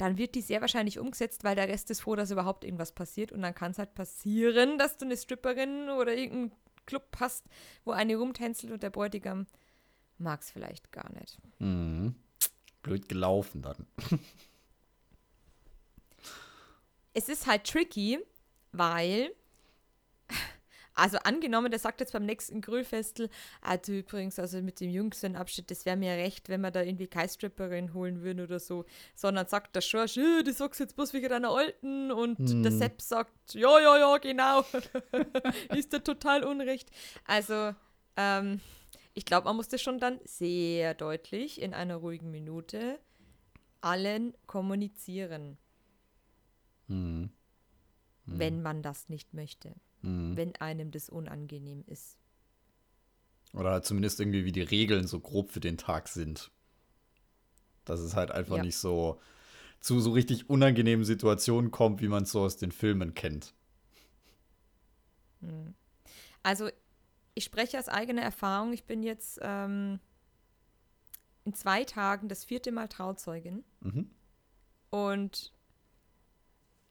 dann 0.01 0.17
wird 0.17 0.35
die 0.35 0.41
sehr 0.41 0.63
wahrscheinlich 0.63 0.99
umgesetzt, 0.99 1.45
weil 1.45 1.57
der 1.57 1.69
Rest 1.69 1.91
ist 1.91 2.01
froh, 2.01 2.17
dass 2.17 2.31
überhaupt 2.31 2.65
irgendwas 2.65 2.93
passiert. 2.93 3.33
Und 3.33 3.43
dann 3.43 3.55
kann 3.55 3.73
es 3.73 3.79
halt 3.79 3.95
passieren, 3.95 4.79
dass 4.79 4.97
du 4.97 5.05
eine 5.05 5.17
Stripperin 5.17 5.91
oder 5.91 6.15
irgendeinen 6.15 6.53
Club 6.87 7.05
hast, 7.21 7.45
wo 7.85 7.91
eine 7.91 8.17
rumtänzelt 8.17 8.73
und 8.73 8.83
der 8.83 8.91
Bräutigam 8.91 9.47
mag 10.17 10.41
es 10.41 10.51
vielleicht 10.51 10.91
gar 10.91 11.13
nicht. 11.13 11.39
Mhm. 11.59 12.15
Blöd 12.83 13.11
gelaufen 13.11 13.61
dann. 13.61 13.87
es 17.13 17.29
ist 17.29 17.47
halt 17.47 17.65
tricky, 17.65 18.19
weil, 18.73 19.35
also 21.01 21.19
angenommen, 21.19 21.71
der 21.71 21.81
sagt 21.81 22.01
jetzt 22.01 22.13
beim 22.13 22.27
nächsten 22.27 22.61
Grillfestel, 22.61 23.29
also 23.63 23.93
übrigens, 23.93 24.39
also 24.39 24.61
mit 24.61 24.81
dem 24.81 24.91
Jungsenabschied, 24.91 25.71
das 25.71 25.85
wäre 25.87 25.97
mir 25.97 26.13
recht, 26.13 26.49
wenn 26.49 26.61
wir 26.61 26.71
da 26.71 26.83
irgendwie 26.83 27.07
keine 27.07 27.29
Stripperin 27.29 27.95
holen 27.95 28.23
würden 28.23 28.41
oder 28.41 28.61
so, 28.61 28.85
sondern 29.15 29.47
sagt 29.47 29.75
der 29.75 29.81
Schorsch, 29.81 30.17
äh, 30.17 30.43
du 30.43 30.53
sagst 30.53 30.79
jetzt 30.81 30.97
bloß 30.97 31.13
wegen 31.13 31.29
deiner 31.29 31.51
Alten 31.51 32.11
und 32.13 32.39
Hm. 32.39 32.63
der 32.63 32.73
Sepp 32.73 33.01
sagt, 33.01 33.55
ja, 33.55 33.81
ja, 33.81 33.99
ja, 33.99 34.19
genau, 34.19 34.65
ist 35.75 35.93
der 35.93 36.05
total 36.05 36.45
unrecht. 36.45 36.91
Also, 37.25 37.75
ähm, 38.17 38.61
ich 39.15 39.25
glaube, 39.25 39.47
man 39.47 39.57
muss 39.57 39.69
das 39.69 39.83
schon 39.83 39.99
dann 39.99 40.21
sehr 40.25 40.95
deutlich 40.95 41.61
in 41.61 41.75
einer 41.75 41.97
ruhigen 41.97 42.31
Minute 42.31 43.01
allen 43.81 44.35
kommunizieren, 44.47 45.57
Hm. 46.89 47.31
wenn 48.27 48.63
man 48.63 48.83
das 48.83 49.09
nicht 49.09 49.33
möchte, 49.35 49.75
Hm. 50.03 50.37
wenn 50.37 50.57
einem 50.57 50.91
das 50.91 51.09
unangenehm 51.11 51.85
ist. 51.87 52.17
Oder 53.53 53.71
halt 53.73 53.85
zumindest 53.85 54.21
irgendwie, 54.21 54.45
wie 54.45 54.53
die 54.53 54.63
Regeln 54.63 55.07
so 55.07 55.21
grob 55.21 55.51
für 55.51 55.61
den 55.61 55.77
Tag 55.77 56.09
sind. 56.09 56.51
Dass 57.85 58.01
es 58.01 58.15
halt 58.15 58.31
einfach 58.31 58.57
Ja. 58.57 58.63
nicht 58.63 58.79
so 58.79 59.21
zu 59.81 59.99
so 60.01 60.13
richtig 60.13 60.49
unangenehmen 60.51 61.05
Situationen 61.05 61.71
kommt, 61.71 62.01
wie 62.03 62.09
man 62.09 62.23
es 62.25 62.33
so 62.33 62.41
aus 62.43 62.57
den 62.59 62.71
Filmen 62.73 63.15
kennt. 63.15 63.55
Also, 66.43 66.69
ich 67.35 67.45
spreche 67.45 67.79
aus 67.79 67.89
eigener 67.89 68.23
Erfahrung. 68.23 68.73
Ich 68.73 68.85
bin 68.85 69.03
jetzt 69.03 69.39
ähm, 69.43 69.99
in 71.45 71.55
zwei 71.55 71.85
Tagen 71.85 72.29
das 72.29 72.45
vierte 72.45 72.73
Mal 72.73 72.89
Trauzeugin 72.89 73.65
Mhm. 73.81 74.11
und 74.91 75.53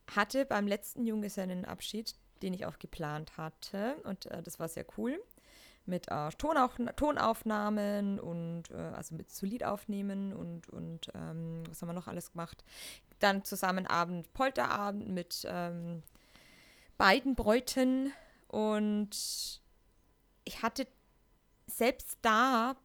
hatte 0.10 0.46
beim 0.46 0.66
letzten 0.66 1.06
Junggesellenabschied, 1.06 2.16
den 2.42 2.54
ich 2.54 2.66
auch 2.66 2.80
geplant 2.80 3.38
hatte, 3.38 3.96
und 4.04 4.26
äh, 4.28 4.42
das 4.42 4.60
war 4.60 4.68
sehr 4.68 4.86
cool, 4.98 5.20
mit 5.86 6.08
äh, 6.10 6.30
Tonauf 6.38 6.78
Tonaufnahmen 6.96 8.20
und 8.20 8.72
äh, 8.72 8.76
also 8.76 9.16
mit 9.16 9.32
Solid 9.32 9.64
aufnehmen 9.64 10.34
und, 10.34 10.70
und 10.70 11.10
ähm, 11.16 11.64
was 11.68 11.82
haben 11.82 11.90
wir 11.90 11.94
noch 11.94 12.08
alles 12.08 12.32
gemacht? 12.32 12.64
Dann 13.20 13.44
zusammen 13.44 13.88
Abend, 13.88 14.32
Polterabend 14.34 15.10
mit 15.10 15.46
ähm, 15.50 16.04
beiden 16.98 17.36
Bräuten. 17.36 18.14
Und 18.48 19.62
ich 20.46 20.62
hatte 20.62 20.88
selbst 21.68 22.20
da 22.22 22.76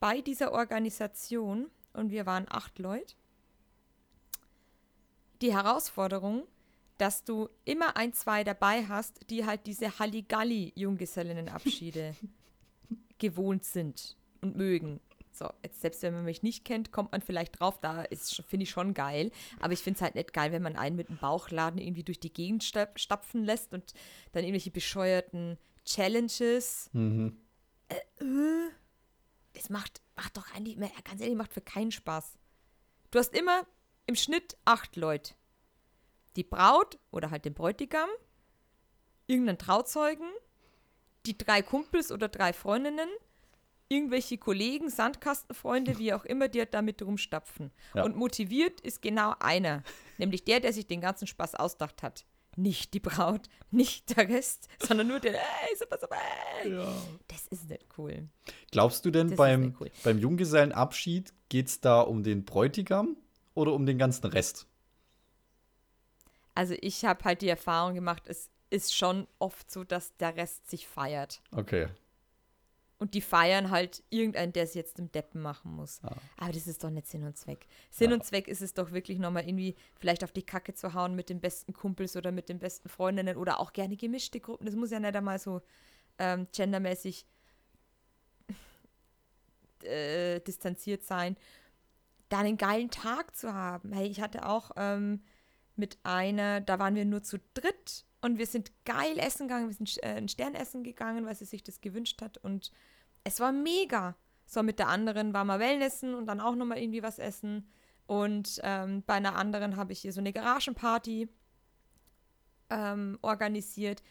bei 0.00 0.20
dieser 0.20 0.52
Organisation, 0.52 1.70
und 1.92 2.10
wir 2.10 2.26
waren 2.26 2.46
acht 2.48 2.78
Leute, 2.78 3.14
die 5.40 5.52
Herausforderung, 5.52 6.46
dass 6.98 7.24
du 7.24 7.48
immer 7.64 7.96
ein, 7.96 8.12
zwei 8.12 8.44
dabei 8.44 8.86
hast, 8.86 9.30
die 9.30 9.46
halt 9.46 9.66
diese 9.66 9.98
Halligalli-Junggesellinnenabschiede 9.98 12.14
gewohnt 13.18 13.64
sind 13.64 14.16
und 14.40 14.56
mögen. 14.56 15.00
So, 15.32 15.48
jetzt 15.62 15.80
selbst 15.80 16.02
wenn 16.02 16.14
man 16.14 16.24
mich 16.24 16.42
nicht 16.42 16.64
kennt, 16.64 16.90
kommt 16.90 17.12
man 17.12 17.20
vielleicht 17.20 17.60
drauf, 17.60 17.78
da 17.80 18.02
ist, 18.02 18.42
finde 18.48 18.64
ich 18.64 18.70
schon 18.70 18.92
geil. 18.94 19.30
Aber 19.60 19.72
ich 19.72 19.80
finde 19.80 19.98
es 19.98 20.02
halt 20.02 20.16
nicht 20.16 20.32
geil, 20.32 20.50
wenn 20.50 20.62
man 20.62 20.74
einen 20.76 20.96
mit 20.96 21.08
dem 21.08 21.18
Bauchladen 21.18 21.80
irgendwie 21.80 22.02
durch 22.02 22.18
die 22.18 22.32
Gegend 22.32 22.64
sta- 22.64 22.88
stapfen 22.96 23.44
lässt 23.44 23.72
und 23.72 23.92
dann 24.32 24.42
irgendwelche 24.42 24.72
bescheuerten 24.72 25.56
Challenges. 25.84 26.90
Mhm. 26.92 27.36
Das 29.52 29.70
macht, 29.70 30.00
macht 30.16 30.36
doch 30.36 30.52
eigentlich, 30.54 30.76
mehr- 30.76 30.90
ganz 31.04 31.20
ehrlich, 31.20 31.36
macht 31.36 31.52
für 31.52 31.60
keinen 31.60 31.92
Spaß. 31.92 32.36
Du 33.12 33.18
hast 33.18 33.32
immer 33.34 33.64
im 34.06 34.16
Schnitt 34.16 34.56
acht 34.64 34.96
Leute. 34.96 35.34
Die 36.38 36.44
Braut 36.44 36.98
oder 37.10 37.32
halt 37.32 37.44
den 37.44 37.54
Bräutigam, 37.54 38.08
irgendeinen 39.26 39.58
Trauzeugen, 39.58 40.28
die 41.26 41.36
drei 41.36 41.62
Kumpels 41.62 42.12
oder 42.12 42.28
drei 42.28 42.52
Freundinnen, 42.52 43.08
irgendwelche 43.88 44.38
Kollegen, 44.38 44.88
Sandkastenfreunde, 44.88 45.98
wie 45.98 46.12
auch 46.12 46.24
immer, 46.24 46.46
die 46.46 46.60
halt 46.60 46.74
damit 46.74 47.02
rumstapfen. 47.02 47.72
Ja. 47.92 48.04
Und 48.04 48.16
motiviert 48.16 48.80
ist 48.82 49.02
genau 49.02 49.34
einer, 49.40 49.82
nämlich 50.18 50.44
der, 50.44 50.60
der 50.60 50.72
sich 50.72 50.86
den 50.86 51.00
ganzen 51.00 51.26
Spaß 51.26 51.56
ausdacht 51.56 52.04
hat. 52.04 52.24
Nicht 52.56 52.94
die 52.94 53.00
Braut, 53.00 53.48
nicht 53.72 54.16
der 54.16 54.28
Rest, 54.28 54.68
sondern 54.80 55.08
nur 55.08 55.18
der, 55.18 55.34
ey, 55.34 55.76
super, 55.76 55.98
super, 56.00 56.16
ey. 56.62 56.70
Das 57.26 57.48
ist 57.48 57.68
nicht 57.68 57.86
cool. 57.98 58.28
Glaubst 58.70 59.04
du 59.04 59.10
denn, 59.10 59.30
Das 59.30 59.36
beim, 59.36 59.76
cool. 59.80 59.90
beim 60.04 60.18
Junggesellenabschied 60.18 61.32
geht 61.48 61.66
es 61.66 61.80
da 61.80 62.00
um 62.00 62.22
den 62.22 62.44
Bräutigam 62.44 63.16
oder 63.54 63.72
um 63.72 63.86
den 63.86 63.98
ganzen 63.98 64.26
Rest? 64.26 64.66
Also 66.58 66.74
ich 66.80 67.04
habe 67.04 67.22
halt 67.24 67.40
die 67.40 67.48
Erfahrung 67.48 67.94
gemacht, 67.94 68.24
es 68.26 68.50
ist 68.68 68.92
schon 68.92 69.28
oft 69.38 69.70
so, 69.70 69.84
dass 69.84 70.16
der 70.16 70.34
Rest 70.34 70.68
sich 70.68 70.88
feiert. 70.88 71.40
Okay. 71.52 71.86
Und 72.98 73.14
die 73.14 73.20
feiern 73.20 73.70
halt 73.70 74.02
irgendeinen, 74.10 74.52
der 74.52 74.64
es 74.64 74.74
jetzt 74.74 74.98
im 74.98 75.12
Deppen 75.12 75.40
machen 75.40 75.70
muss. 75.70 76.00
Ah. 76.02 76.16
Aber 76.36 76.50
das 76.50 76.66
ist 76.66 76.82
doch 76.82 76.90
nicht 76.90 77.06
Sinn 77.06 77.22
und 77.22 77.38
Zweck. 77.38 77.68
Sinn 77.90 78.10
Ja. 78.10 78.16
und 78.16 78.24
Zweck 78.24 78.48
ist 78.48 78.60
es 78.60 78.74
doch 78.74 78.90
wirklich 78.90 79.20
nochmal 79.20 79.46
irgendwie 79.48 79.76
vielleicht 80.00 80.24
auf 80.24 80.32
die 80.32 80.42
Kacke 80.42 80.74
zu 80.74 80.94
hauen 80.94 81.14
mit 81.14 81.28
den 81.28 81.40
besten 81.40 81.72
Kumpels 81.72 82.16
oder 82.16 82.32
mit 82.32 82.48
den 82.48 82.58
besten 82.58 82.88
Freundinnen 82.88 83.36
oder 83.36 83.60
auch 83.60 83.72
gerne 83.72 83.96
gemischte 83.96 84.40
Gruppen. 84.40 84.66
Das 84.66 84.74
muss 84.74 84.90
ja 84.90 84.98
nicht 84.98 85.14
einmal 85.14 85.38
so 85.38 85.62
ähm, 86.18 86.48
gendermäßig 86.52 87.24
äh, 89.84 90.40
distanziert 90.40 91.04
sein. 91.04 91.36
Da 92.30 92.40
einen 92.40 92.56
geilen 92.56 92.90
Tag 92.90 93.36
zu 93.36 93.54
haben. 93.54 93.92
Hey, 93.92 94.08
ich 94.08 94.20
hatte 94.20 94.44
auch 94.44 94.72
ähm, 94.76 95.22
mit 95.78 95.98
einer, 96.02 96.60
da 96.60 96.78
waren 96.78 96.94
wir 96.94 97.04
nur 97.04 97.22
zu 97.22 97.38
dritt 97.54 98.04
und 98.20 98.38
wir 98.38 98.46
sind 98.46 98.72
geil 98.84 99.18
essen 99.18 99.48
gegangen, 99.48 99.68
wir 99.68 99.74
sind 99.74 100.02
äh, 100.02 100.16
ein 100.16 100.28
Sternessen 100.28 100.82
gegangen, 100.82 101.26
weil 101.26 101.34
sie 101.34 101.44
sich 101.44 101.62
das 101.62 101.80
gewünscht 101.80 102.20
hat 102.22 102.38
und 102.38 102.72
es 103.24 103.40
war 103.40 103.52
mega. 103.52 104.16
So, 104.46 104.62
mit 104.62 104.78
der 104.78 104.88
anderen 104.88 105.34
war 105.34 105.44
mal 105.44 105.60
Wellnessen 105.60 106.14
und 106.14 106.26
dann 106.26 106.40
auch 106.40 106.54
nochmal 106.54 106.78
irgendwie 106.78 107.02
was 107.02 107.18
essen. 107.18 107.68
Und 108.06 108.58
ähm, 108.62 109.02
bei 109.06 109.14
einer 109.14 109.36
anderen 109.36 109.76
habe 109.76 109.92
ich 109.92 110.00
hier 110.00 110.14
so 110.14 110.20
eine 110.20 110.32
Garagenparty 110.32 111.28
ähm, 112.70 113.18
organisiert, 113.20 114.02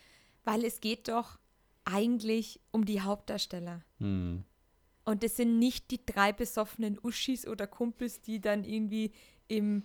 weil 0.43 0.63
es 0.63 0.79
geht 0.79 1.07
doch 1.07 1.39
eigentlich 1.83 2.59
um 2.69 2.85
die 2.85 3.01
Hauptdarsteller. 3.01 3.81
Hm. 3.97 4.43
Und 5.05 5.23
das 5.23 5.37
sind 5.37 5.57
nicht 5.57 5.89
die 5.89 6.05
drei 6.05 6.31
besoffenen 6.31 6.99
Uschis 7.01 7.47
oder 7.47 7.65
Kumpels, 7.65 8.21
die 8.21 8.39
dann 8.39 8.63
irgendwie 8.63 9.13
im 9.47 9.83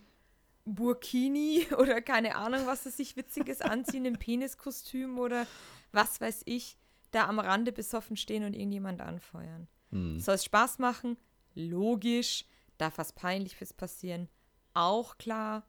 Burkini 0.64 1.66
oder 1.78 2.00
keine 2.00 2.36
Ahnung, 2.36 2.66
was 2.66 2.84
sie 2.84 2.90
sich 2.90 3.16
Witziges 3.16 3.60
anziehen, 3.60 4.04
im 4.04 4.18
Peniskostüm 4.18 5.18
oder 5.18 5.46
was 5.92 6.20
weiß 6.20 6.42
ich, 6.46 6.76
da 7.10 7.26
am 7.28 7.38
Rande 7.38 7.72
besoffen 7.72 8.16
stehen 8.16 8.44
und 8.44 8.54
irgendjemand 8.54 9.00
anfeuern. 9.00 9.68
Hm. 9.90 10.18
Soll 10.18 10.36
es 10.36 10.44
Spaß 10.44 10.78
machen? 10.78 11.16
Logisch. 11.54 12.46
Darf 12.78 12.98
was 12.98 13.12
Peinliches 13.12 13.72
passieren? 13.72 14.28
Auch 14.74 15.18
klar. 15.18 15.66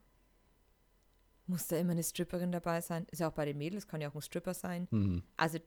Muss 1.45 1.67
da 1.67 1.75
immer 1.75 1.91
eine 1.91 2.03
Stripperin 2.03 2.51
dabei 2.51 2.79
sein? 2.79 3.05
Ist 3.12 3.19
ja 3.19 3.27
auch 3.27 3.33
bei 3.33 3.45
den 3.45 3.57
Mädels, 3.57 3.88
kann 3.88 4.00
ja 4.00 4.09
auch 4.09 4.15
ein 4.15 4.21
Stripper 4.21 4.53
sein. 4.53 4.88
Hm. 4.91 5.23
Also 5.35 5.59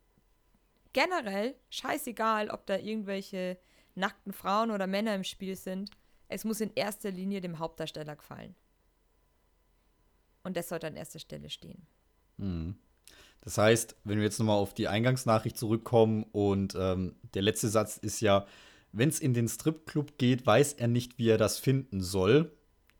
generell 0.95 1.55
scheißegal, 1.69 2.49
ob 2.49 2.65
da 2.67 2.79
irgendwelche 2.79 3.59
nackten 3.95 4.33
Frauen 4.33 4.71
oder 4.71 4.87
Männer 4.87 5.15
im 5.15 5.25
Spiel 5.25 5.57
sind. 5.57 5.91
Es 6.29 6.45
muss 6.45 6.61
in 6.61 6.73
erster 6.75 7.11
Linie 7.11 7.43
dem 7.43 7.59
Hauptdarsteller 7.59 8.17
gefallen. 8.17 8.57
Und 10.47 10.57
das 10.57 10.69
sollte 10.69 10.87
an 10.87 10.95
erster 10.95 11.19
Stelle 11.19 11.51
stehen. 11.51 11.89
Hm. 12.39 12.77
Das 13.41 13.59
heißt, 13.59 13.97
wenn 14.05 14.19
wir 14.19 14.25
jetzt 14.25 14.39
nochmal 14.39 14.59
auf 14.59 14.75
die 14.75 14.87
Eingangsnachricht 14.87 15.59
zurückkommen 15.59 16.23
und 16.31 16.77
ähm, 16.79 17.17
der 17.35 17.43
letzte 17.43 17.69
Satz 17.69 17.97
ist 17.97 18.21
ja, 18.21 18.47
wenn 18.93 19.09
es 19.09 19.19
in 19.19 19.35
den 19.35 19.49
Stripclub 19.49 20.19
geht, 20.19 20.47
weiß 20.47 20.75
er 20.75 20.87
nicht, 20.87 21.19
wie 21.19 21.31
er 21.31 21.37
das 21.37 21.59
finden 21.59 22.01
soll. 22.01 22.53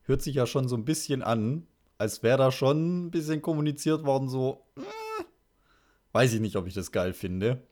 Hört 0.03 0.23
sich 0.23 0.35
ja 0.35 0.45
schon 0.45 0.67
so 0.67 0.77
ein 0.77 0.85
bisschen 0.85 1.23
an, 1.23 1.69
als 1.99 2.25
wäre 2.25 2.37
da 2.37 2.51
schon 2.51 3.07
ein 3.07 3.11
bisschen 3.13 3.43
kommuniziert 3.43 4.05
worden, 4.05 4.29
so, 4.29 4.67
äh, 4.77 5.25
weiß 6.11 6.35
ich 6.35 6.41
nicht, 6.41 6.57
ob 6.57 6.67
ich 6.67 6.75
das 6.75 6.91
geil 6.91 7.13
finde. 7.13 7.63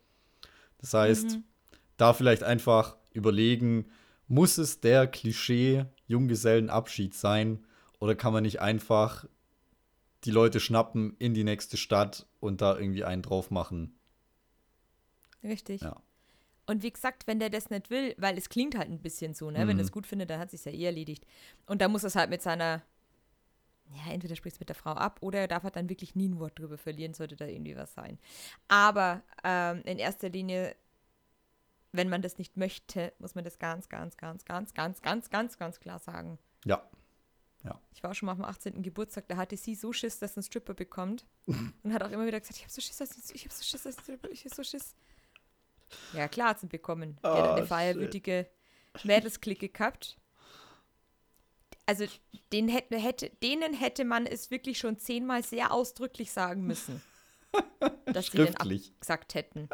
Das 0.78 0.94
heißt, 0.94 1.40
da 1.96 2.12
vielleicht 2.12 2.44
einfach 2.44 2.96
überlegen, 3.12 3.86
muss 4.28 4.56
es 4.56 4.80
der 4.80 5.08
Klischee 5.08 5.86
Junggesellenabschied 6.06 7.12
sein 7.12 7.64
oder 7.98 8.14
kann 8.14 8.32
man 8.32 8.44
nicht 8.44 8.60
einfach 8.60 9.26
die 10.24 10.30
Leute 10.30 10.60
schnappen 10.60 11.16
in 11.18 11.34
die 11.34 11.44
nächste 11.44 11.76
Stadt 11.76 12.26
und 12.40 12.60
da 12.60 12.76
irgendwie 12.78 13.04
einen 13.04 13.22
drauf 13.22 13.50
machen? 13.50 13.98
Richtig. 15.42 15.82
Ja. 15.82 15.96
Und 16.66 16.82
wie 16.82 16.90
gesagt, 16.92 17.26
wenn 17.26 17.38
der 17.38 17.50
das 17.50 17.68
nicht 17.68 17.90
will, 17.90 18.14
weil 18.16 18.38
es 18.38 18.48
klingt 18.48 18.76
halt 18.76 18.88
ein 18.88 19.00
bisschen 19.02 19.34
so, 19.34 19.50
ne? 19.50 19.58
Wenn 19.66 19.76
Mhm. 19.76 19.80
er 19.80 19.84
es 19.84 19.92
gut 19.92 20.06
findet, 20.06 20.30
dann 20.30 20.40
hat 20.40 20.54
es 20.54 20.64
ja 20.64 20.72
eh 20.72 20.84
erledigt. 20.86 21.26
Und 21.66 21.82
da 21.82 21.88
muss 21.88 22.04
er 22.04 22.06
es 22.06 22.16
halt 22.16 22.30
mit 22.30 22.40
seiner, 22.40 22.82
ja, 23.90 24.12
entweder 24.12 24.34
spricht 24.34 24.56
es 24.56 24.60
mit 24.60 24.70
der 24.70 24.76
Frau 24.76 24.92
ab 24.92 25.18
oder 25.20 25.40
er 25.40 25.48
darf 25.48 25.62
halt 25.64 25.76
dann 25.76 25.90
wirklich 25.90 26.14
nie 26.14 26.28
ein 26.28 26.38
Wort 26.38 26.58
drüber 26.58 26.78
verlieren, 26.78 27.12
sollte 27.12 27.36
da 27.36 27.44
irgendwie 27.46 27.76
was 27.76 27.92
sein. 27.92 28.18
Aber 28.68 29.22
ähm, 29.44 29.82
in 29.84 29.98
erster 29.98 30.30
Linie, 30.30 30.74
wenn 31.92 32.08
man 32.08 32.22
das 32.22 32.38
nicht 32.38 32.56
möchte, 32.56 33.12
muss 33.18 33.34
man 33.34 33.44
das 33.44 33.58
ganz, 33.58 33.90
ganz, 33.90 34.16
ganz, 34.16 34.44
ganz, 34.46 34.72
ganz, 34.72 35.02
ganz, 35.02 35.28
ganz, 35.30 35.58
ganz 35.58 35.80
klar 35.80 35.98
sagen. 35.98 36.38
Ja. 36.64 36.82
Ja. 37.64 37.80
Ich 37.94 38.02
war 38.02 38.10
auch 38.10 38.14
schon 38.14 38.26
mal 38.26 38.32
auf 38.32 38.38
dem 38.38 38.44
18. 38.44 38.82
Geburtstag, 38.82 39.26
da 39.28 39.36
hatte 39.36 39.56
sie 39.56 39.74
so 39.74 39.92
Schiss, 39.92 40.18
dass 40.18 40.36
ein 40.36 40.42
Stripper 40.42 40.74
bekommt. 40.74 41.24
und 41.46 41.92
hat 41.92 42.02
auch 42.02 42.10
immer 42.10 42.26
wieder 42.26 42.38
gesagt, 42.40 42.58
ich 42.58 42.64
hab 42.64 42.70
so 42.70 42.80
Schiss, 42.82 42.98
dass 42.98 43.10
ein- 43.16 43.22
ich 43.34 43.44
hab 43.44 43.52
so 43.52 43.62
Schiss, 43.62 43.82
dass 43.82 43.96
ein 43.98 44.02
Stripper, 44.02 44.28
ich 44.30 44.44
hab 44.44 44.54
so 44.54 44.62
Schiss. 44.62 44.94
Ja, 46.12 46.28
klar 46.28 46.48
hat 46.50 46.60
sie 46.60 46.66
ihn 46.66 46.70
bekommen. 46.70 47.16
Die 47.22 47.26
hat 47.28 47.48
Oh, 47.50 47.52
eine 47.54 47.66
feierwütige 47.66 48.48
Mädelsklicke 49.04 49.68
gehabt. 49.68 50.18
Also, 51.86 52.06
den 52.52 52.68
hätte, 52.68 52.96
hätte, 52.98 53.30
denen 53.42 53.74
hätte 53.74 54.04
man 54.04 54.26
es 54.26 54.50
wirklich 54.50 54.78
schon 54.78 54.98
zehnmal 54.98 55.42
sehr 55.42 55.70
ausdrücklich 55.72 56.32
sagen 56.32 56.62
müssen. 56.66 57.02
dass 58.06 58.26
sie 58.26 58.38
den 58.38 58.46
Schriftlich. 58.48 58.90
abgesagt 58.92 59.34
hätten. 59.34 59.68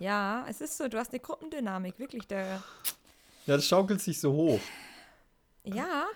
Ja, 0.00 0.46
es 0.48 0.60
ist 0.60 0.76
so, 0.78 0.86
du 0.88 0.98
hast 0.98 1.10
eine 1.12 1.20
Gruppendynamik, 1.20 1.98
wirklich. 1.98 2.26
Der, 2.28 2.62
Ja, 3.46 3.56
das 3.56 3.66
schaukelt 3.66 4.00
sich 4.00 4.20
so 4.20 4.32
hoch. 4.32 4.60
ja, 5.64 6.06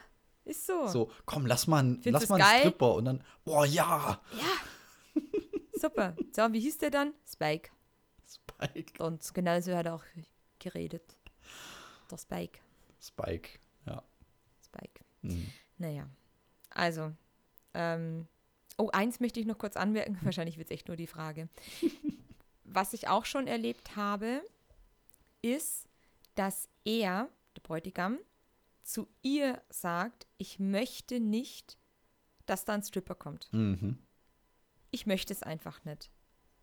ist 0.51 0.67
so. 0.67 0.87
So, 0.89 1.11
komm, 1.27 1.47
lass 1.47 1.67
mal, 1.67 1.79
einen- 1.79 2.03
Findest 2.03 2.29
lass 2.29 2.29
mal 2.29 2.37
einen 2.37 2.45
geil? 2.51 2.61
Stripper 2.61 2.95
und 2.95 3.05
dann, 3.07 3.25
boah, 3.45 3.65
ja. 3.65 4.21
Super. 5.75 6.15
So, 6.33 6.43
und 6.45 6.53
wie 6.53 6.61
hieß 6.61 6.79
der 6.79 6.91
dann? 6.91 7.15
Spike. 7.27 7.71
Spike. 8.29 9.03
Und 9.03 9.33
genauso 9.35 9.75
hat 9.75 9.87
er 9.87 9.95
auch 9.95 10.05
geredet. 10.59 11.17
Der 12.11 12.19
Spike. 12.19 12.61
Spike, 13.01 13.59
ja. 13.87 14.03
Spike. 14.65 15.03
Mhm. 15.23 15.51
Naja. 15.79 16.09
Also, 16.71 17.13
ähm, 17.75 18.27
oh, 18.77 18.91
eins 18.93 19.21
möchte 19.21 19.41
ich 19.41 19.47
noch 19.47 19.59
kurz 19.59 19.77
anmerken. 19.77 20.19
Wahrscheinlich 20.23 20.59
wird 20.59 20.69
es 20.69 20.75
echt 20.75 20.89
nur 20.89 20.97
die 20.97 21.07
Frage. 21.07 21.49
Was 22.65 22.93
ich 22.93 23.09
auch 23.09 23.25
schon 23.25 23.47
erlebt 23.47 23.97
habe, 23.97 24.43
ist, 25.43 25.89
dass 26.35 26.69
er, 26.85 27.29
der 27.57 27.63
Bräutigam, 27.63 28.19
zu 28.91 29.09
ihr 29.23 29.63
sagt, 29.69 30.27
ich 30.37 30.59
möchte 30.59 31.21
nicht, 31.21 31.79
dass 32.47 32.65
da 32.65 32.75
ein 32.75 32.83
Stripper 32.83 33.15
kommt. 33.15 33.53
Mhm. 33.53 33.99
Ich 34.91 35.07
möchte 35.07 35.33
es 35.33 35.43
einfach 35.43 35.85
nicht. 35.85 36.11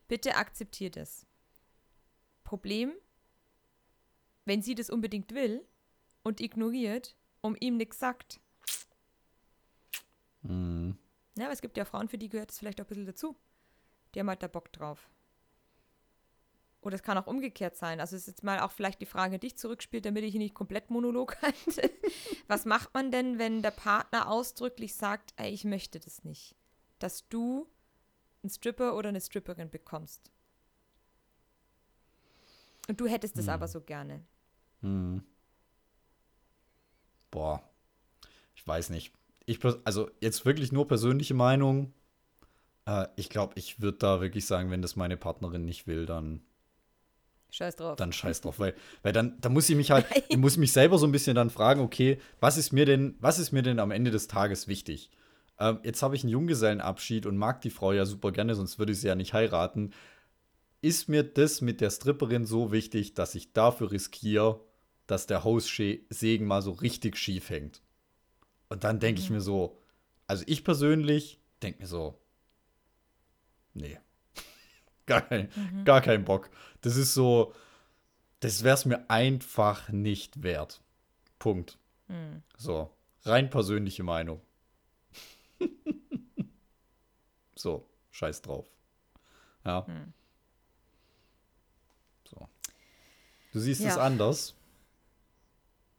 Bitte 0.08 0.36
akzeptiert 0.36 0.98
es. 0.98 1.26
Problem, 2.44 2.94
wenn 4.46 4.62
sie 4.62 4.76
das 4.76 4.90
unbedingt 4.90 5.34
will 5.34 5.66
und 6.24 6.42
ignoriert, 6.42 7.16
um 7.42 7.56
ihm 7.60 7.78
nichts 7.78 8.00
sagt. 8.00 8.40
Mhm. 10.42 10.98
Ja, 11.38 11.46
aber 11.46 11.54
es 11.54 11.62
gibt 11.62 11.78
ja 11.78 11.86
Frauen, 11.86 12.10
für 12.10 12.18
die 12.18 12.30
gehört 12.30 12.52
es 12.52 12.60
vielleicht 12.60 12.82
auch 12.82 12.86
ein 12.86 12.90
bisschen 12.90 13.06
dazu. 13.06 13.38
Die 14.14 14.20
haben 14.20 14.30
halt 14.30 14.44
da 14.44 14.48
Bock 14.48 14.72
drauf. 14.74 15.10
Oder 16.82 16.96
es 16.96 17.04
kann 17.04 17.18
auch 17.18 17.28
umgekehrt 17.28 17.76
sein. 17.76 18.00
Also 18.00 18.16
es 18.16 18.24
ist 18.24 18.28
jetzt 18.28 18.44
mal 18.44 18.60
auch 18.60 18.72
vielleicht 18.72 19.02
die 19.02 19.06
Frage, 19.06 19.40
die 19.40 19.48
ich 19.48 19.58
zurückspielt, 19.58 20.06
damit 20.06 20.24
ich 20.24 20.36
nicht 20.36 20.54
komplett 20.54 20.90
Monolog 20.90 21.36
halte. 21.42 21.92
Was 22.48 22.66
macht 22.66 22.94
man 22.94 23.12
denn, 23.12 23.40
wenn 23.40 23.62
der 23.62 23.72
Partner 23.72 24.30
ausdrücklich 24.30 24.96
sagt, 24.96 25.34
ey, 25.38 25.52
ich 25.52 25.66
möchte 25.66 26.00
das 26.00 26.24
nicht? 26.24 26.56
Dass 27.00 27.28
du 27.30 27.68
einen 28.44 28.50
Stripper 28.50 28.96
oder 28.96 29.10
eine 29.10 29.22
Stripperin 29.22 29.70
bekommst. 29.70 30.32
Und 32.88 33.02
du 33.02 33.08
hättest 33.08 33.38
das 33.38 33.50
aber 33.50 33.68
so 33.68 33.82
gerne. 33.82 34.24
Mhm. 34.82 35.24
Boah, 37.32 37.62
ich 38.56 38.66
weiß 38.66 38.90
nicht. 38.90 39.14
Ich, 39.46 39.60
also 39.84 40.10
jetzt 40.22 40.46
wirklich 40.46 40.72
nur 40.72 40.88
persönliche 40.88 41.34
Meinung. 41.34 41.94
Äh, 42.86 43.08
ich 43.16 43.30
glaube, 43.30 43.54
ich 43.56 43.82
würde 43.82 43.98
da 43.98 44.22
wirklich 44.22 44.46
sagen, 44.46 44.72
wenn 44.72 44.82
das 44.82 44.96
meine 44.96 45.18
Partnerin 45.18 45.66
nicht 45.66 45.88
will, 45.88 46.06
dann, 46.06 46.42
Scheiß 47.50 47.76
drauf. 47.78 47.96
dann 47.96 48.12
scheiß 48.12 48.42
drauf. 48.42 48.60
Weil, 48.60 48.76
weil 49.04 49.14
dann, 49.14 49.40
dann 49.42 49.54
muss 49.54 49.70
ich 49.70 49.76
mich 49.76 49.92
halt, 49.92 50.06
ich 50.30 50.38
muss 50.38 50.58
mich 50.58 50.72
selber 50.72 50.98
so 50.98 51.06
ein 51.06 51.12
bisschen 51.12 51.36
dann 51.36 51.50
fragen, 51.50 51.82
okay, 51.82 52.20
was 52.40 52.58
ist 52.58 52.72
mir 52.72 52.86
denn, 52.86 53.16
was 53.20 53.40
ist 53.40 53.52
mir 53.52 53.64
denn 53.64 53.80
am 53.80 53.92
Ende 53.92 54.12
des 54.12 54.28
Tages 54.28 54.68
wichtig? 54.68 55.10
Ähm, 55.60 55.80
jetzt 55.84 56.04
habe 56.04 56.16
ich 56.16 56.24
einen 56.24 56.32
Junggesellenabschied 56.32 57.26
und 57.26 57.38
mag 57.38 57.62
die 57.62 57.70
Frau 57.70 57.94
ja 57.94 58.06
super 58.06 58.32
gerne, 58.32 58.56
sonst 58.56 58.80
würde 58.80 58.92
ich 58.92 59.02
sie 59.02 59.08
ja 59.08 59.16
nicht 59.16 59.34
heiraten. 59.34 59.92
Ist 60.82 61.10
mir 61.10 61.24
das 61.24 61.62
mit 61.62 61.82
der 61.82 61.90
Stripperin 61.90 62.46
so 62.46 62.72
wichtig, 62.72 63.14
dass 63.16 63.34
ich 63.34 63.54
dafür 63.54 63.92
riskiere, 63.92 64.62
dass 65.08 65.26
der 65.26 65.44
Haussegen 65.44 66.46
mal 66.46 66.62
so 66.62 66.72
richtig 66.72 67.18
schief 67.18 67.50
hängt? 67.50 67.82
Und 68.70 68.84
dann 68.84 69.00
denke 69.00 69.22
ich 69.22 69.30
mir 69.30 69.42
so, 69.42 69.80
also 70.28 70.44
ich 70.46 70.64
persönlich 70.64 71.40
denke 71.64 71.82
mir 71.82 71.88
so, 71.88 72.20
nee, 73.74 73.98
gar, 75.08 75.22
kein, 75.22 75.50
gar 75.86 76.02
kein 76.02 76.24
Bock. 76.24 76.50
Das 76.82 76.96
ist 76.96 77.14
so, 77.16 77.54
das 78.42 78.64
wäre 78.64 78.76
es 78.76 78.86
mir 78.86 79.10
einfach 79.10 79.90
nicht 79.90 80.44
wert. 80.44 80.82
Punkt. 81.40 81.80
Hm. 82.08 82.44
So, 82.58 82.94
rein 83.24 83.50
persönliche 83.50 84.04
Meinung. 84.04 84.42
so, 87.56 87.90
scheiß 88.12 88.42
drauf. 88.44 88.68
Ja. 89.66 89.86
Hm. 89.88 90.14
So. 92.30 92.48
Du 93.54 93.60
siehst 93.60 93.82
Ja. 93.82 93.90
es 93.90 93.98
anders? 93.98 94.56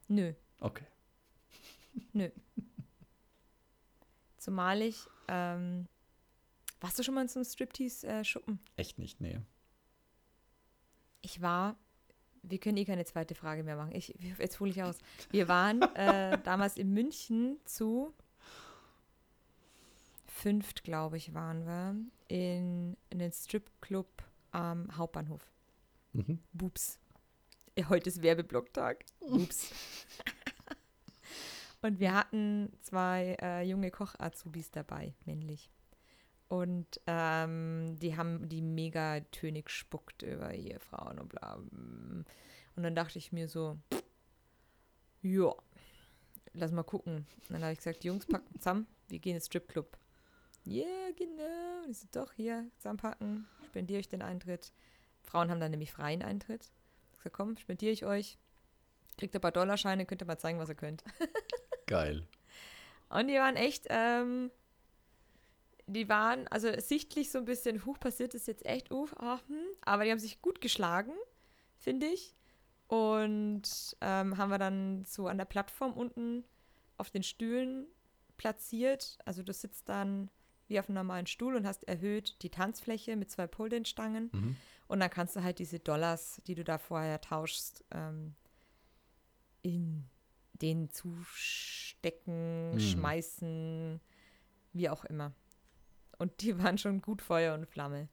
Nö. 0.09 0.33
Okay. 0.61 0.87
Nö. 2.13 2.31
Zumal 4.39 4.81
ich, 4.83 5.07
ähm, 5.29 5.87
warst 6.81 6.99
du 6.99 7.03
schon 7.03 7.15
mal 7.15 7.23
in 7.23 7.29
so 7.29 7.41
einem 7.41 7.45
Striptease-Schuppen? 7.45 8.61
Echt 8.77 8.99
nicht, 8.99 9.21
nee. 9.21 9.41
Ich 11.23 11.41
war, 11.41 11.77
wir 12.43 12.59
können 12.59 12.77
eh 12.77 12.85
keine 12.85 13.05
zweite 13.05 13.35
Frage 13.35 13.65
mehr 13.65 13.77
machen. 13.77 13.95
Ich, 13.95 14.15
jetzt 14.39 14.61
hole 14.61 14.71
ich 14.71 14.83
aus. 14.83 14.99
Wir 15.31 15.49
waren 15.49 15.83
äh, 15.83 16.39
damals 16.45 16.77
in 16.77 16.93
München 16.93 17.59
zu 17.65 18.15
fünft, 20.27 20.85
glaube 20.85 21.17
ich, 21.17 21.35
waren 21.35 21.67
wir, 21.67 21.97
in, 22.29 22.97
in 23.11 23.19
den 23.19 23.33
Stripclub 23.33 24.23
am 24.53 24.97
Hauptbahnhof. 24.97 25.51
Mhm. 26.13 26.39
Ja, 27.77 27.89
heute 27.89 28.09
ist 28.09 28.23
Werbeblock-Tag. 28.23 29.05
Boobs. 29.21 29.73
Und 31.83 32.01
wir 32.01 32.15
hatten 32.15 32.73
zwei 32.81 33.37
äh, 33.41 33.63
junge 33.63 33.91
Koch-Azubis 33.91 34.71
dabei, 34.71 35.15
männlich. 35.25 35.71
Und 36.49 37.01
ähm, 37.07 37.97
die 38.01 38.17
haben 38.17 38.49
die 38.49 38.63
mega 38.63 39.21
tönig 39.21 39.67
gespuckt 39.67 40.23
über 40.23 40.49
hier 40.51 40.81
Frauen 40.81 41.19
und 41.19 41.29
bla. 41.29 41.55
Und 41.55 42.83
dann 42.83 42.95
dachte 42.95 43.19
ich 43.19 43.33
mir 43.33 43.49
so, 43.49 43.79
ja, 45.21 45.53
lass 46.55 46.73
mal 46.73 46.85
gucken. 46.85 47.27
Und 47.49 47.51
dann 47.51 47.63
habe 47.63 47.73
ich 47.73 47.79
gesagt, 47.79 48.05
Jungs, 48.05 48.27
packen 48.27 48.59
zusammen, 48.59 48.87
wir 49.09 49.19
gehen 49.19 49.35
ins 49.35 49.47
Stripclub. 49.47 49.99
Ja, 50.65 50.85
yeah, 50.85 51.11
genau. 51.17 51.85
Und 51.85 51.91
ich 51.91 51.99
so, 51.99 52.09
doch, 52.13 52.33
hier, 52.33 52.67
zusammenpacken, 52.79 53.47
spendiere 53.67 54.01
ich 54.01 54.09
den 54.09 54.23
Eintritt. 54.23 54.73
Frauen 55.23 55.51
haben 55.51 55.61
dann 55.61 55.71
nämlich 55.71 55.93
freien 55.93 56.23
Eintritt. 56.23 56.71
Ich 57.13 57.19
gesagt, 57.19 57.37
komm, 57.37 57.57
spendiere 57.57 57.93
ich 57.93 58.05
euch. 58.05 58.39
Kriegt 59.17 59.35
ein 59.35 59.41
paar 59.41 59.53
Dollarscheine, 59.53 60.07
könnt 60.07 60.23
ihr 60.23 60.27
mal 60.27 60.39
zeigen, 60.39 60.59
was 60.59 60.69
ihr 60.69 60.75
könnt. 60.75 61.05
Geil. 61.87 62.27
Und 63.09 63.29
die 63.29 63.35
waren 63.35 63.57
echt, 63.57 63.87
ähm, 63.89 64.51
die 65.89 66.09
waren 66.09 66.47
also 66.49 66.69
sichtlich 66.79 67.31
so 67.31 67.39
ein 67.39 67.45
bisschen, 67.45 67.85
huch, 67.87 67.99
passiert 67.99 68.35
ist 68.35 68.47
jetzt 68.47 68.65
echt, 68.67 68.93
uff, 68.93 69.15
ah, 69.19 69.41
hm, 69.49 69.57
aber 69.81 70.05
die 70.05 70.11
haben 70.11 70.19
sich 70.19 70.43
gut 70.43 70.61
geschlagen, 70.61 71.13
finde 71.77 72.07
ich. 72.07 72.35
Und 72.87 73.97
ähm, 74.01 74.37
haben 74.39 74.51
wir 74.51 74.59
dann 74.59 75.05
so 75.05 75.27
an 75.29 75.39
der 75.39 75.45
Plattform 75.45 75.93
unten 75.95 76.45
auf 76.97 77.11
den 77.11 77.23
Stühlen 77.23 77.87
platziert. 78.37 79.19
Also 79.25 79.43
du 79.43 79.53
sitzt 79.53 79.89
dann 79.89 80.31
wie 80.69 80.79
auf 80.79 80.89
einem 80.89 80.97
normalen 80.97 81.27
Stuhl 81.27 81.57
und 81.57 81.67
hast 81.67 81.85
erhöht 81.89 82.37
die 82.43 82.51
Tanzfläche 82.51 83.17
mit 83.17 83.31
zwei 83.31 83.47
Pole-Dance-Stangen. 83.47 84.31
Mhm. 84.33 84.57
Und 84.87 85.01
dann 85.01 85.11
kannst 85.11 85.37
du 85.37 85.43
halt 85.43 85.59
diese 85.59 85.79
Dollars, 85.79 86.41
die 86.47 86.55
du 86.55 86.65
da 86.65 86.79
vorher 86.79 87.21
tauschst, 87.21 87.85
ähm, 87.91 88.35
in 89.63 90.05
den 90.55 90.91
zustecken, 90.91 92.73
Mhm. 92.75 92.81
schmeißen, 92.81 94.01
wie 94.73 94.89
auch 94.91 95.05
immer. 95.05 95.33
Und 96.19 96.41
die 96.41 96.59
waren 96.63 96.79
schon 96.79 97.01
gut 97.01 97.23
Feuer 97.23 97.55
und 97.55 97.67
Flamme. 97.67 98.09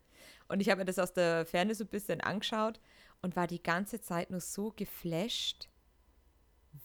Und 0.48 0.60
ich 0.60 0.70
habe 0.70 0.80
mir 0.80 0.86
das 0.86 1.00
aus 1.00 1.14
der 1.14 1.46
Ferne 1.46 1.76
so 1.76 1.84
ein 1.84 1.90
bisschen 1.90 2.22
angeschaut 2.22 2.80
und 3.22 3.36
war 3.36 3.48
die 3.48 3.62
ganze 3.62 4.00
Zeit 4.00 4.30
nur 4.30 4.40
so 4.40 4.72
geflasht, 4.76 5.70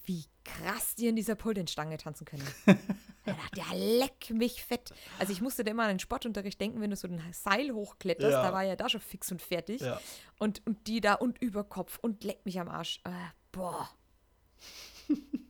wie 0.05 0.25
krass 0.43 0.95
die 0.95 1.07
in 1.07 1.15
dieser 1.15 1.35
Pole-Dance-Stange 1.35 1.97
tanzen 1.97 2.25
können. 2.25 2.47
Da 3.23 3.33
dachte 3.33 3.59
ja, 3.59 3.65
leck 3.75 4.31
mich 4.31 4.63
fett. 4.63 4.91
Also 5.19 5.31
ich 5.31 5.41
musste 5.41 5.63
da 5.63 5.69
immer 5.69 5.83
an 5.83 5.89
den 5.89 5.99
Sportunterricht 5.99 6.59
denken, 6.59 6.81
wenn 6.81 6.89
du 6.89 6.95
so 6.95 7.07
ein 7.07 7.21
Seil 7.33 7.71
hochkletterst, 7.71 8.31
Ja. 8.31 8.41
da 8.41 8.51
war 8.51 8.63
ja 8.63 8.75
da 8.75 8.89
schon 8.89 8.99
fix 8.99 9.31
und 9.31 9.43
fertig. 9.43 9.81
Ja. 9.81 10.01
Und, 10.39 10.65
und 10.65 10.87
die 10.87 11.01
da 11.01 11.13
und 11.13 11.39
über 11.39 11.63
Kopf 11.63 11.99
und 12.01 12.23
leck 12.23 12.43
mich 12.47 12.59
am 12.59 12.67
Arsch. 12.67 12.99
Äh, 13.03 13.11
boah. 13.51 13.87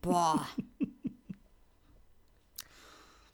boah. 0.02 0.46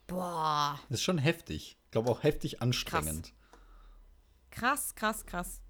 boah. 0.06 0.78
Das 0.88 1.00
ist 1.00 1.04
schon 1.04 1.18
heftig. 1.18 1.77
Ich 1.88 1.92
glaube 1.92 2.10
auch 2.10 2.22
heftig 2.22 2.60
anstrengend. 2.60 3.32
Krass, 4.50 4.94
krass, 4.94 5.24
krass. 5.24 5.62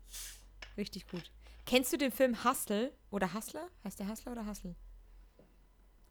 Richtig 0.77 1.07
gut. 1.07 1.31
Kennst 1.65 1.93
du 1.93 1.97
den 1.97 2.11
Film 2.11 2.43
Hustle 2.43 2.93
oder 3.13 3.35
Hustler? 3.35 3.69
Heißt 3.85 4.01
der 4.01 4.09
Hustler 4.09 4.33
oder 4.33 4.45
Hustle? 4.45 4.75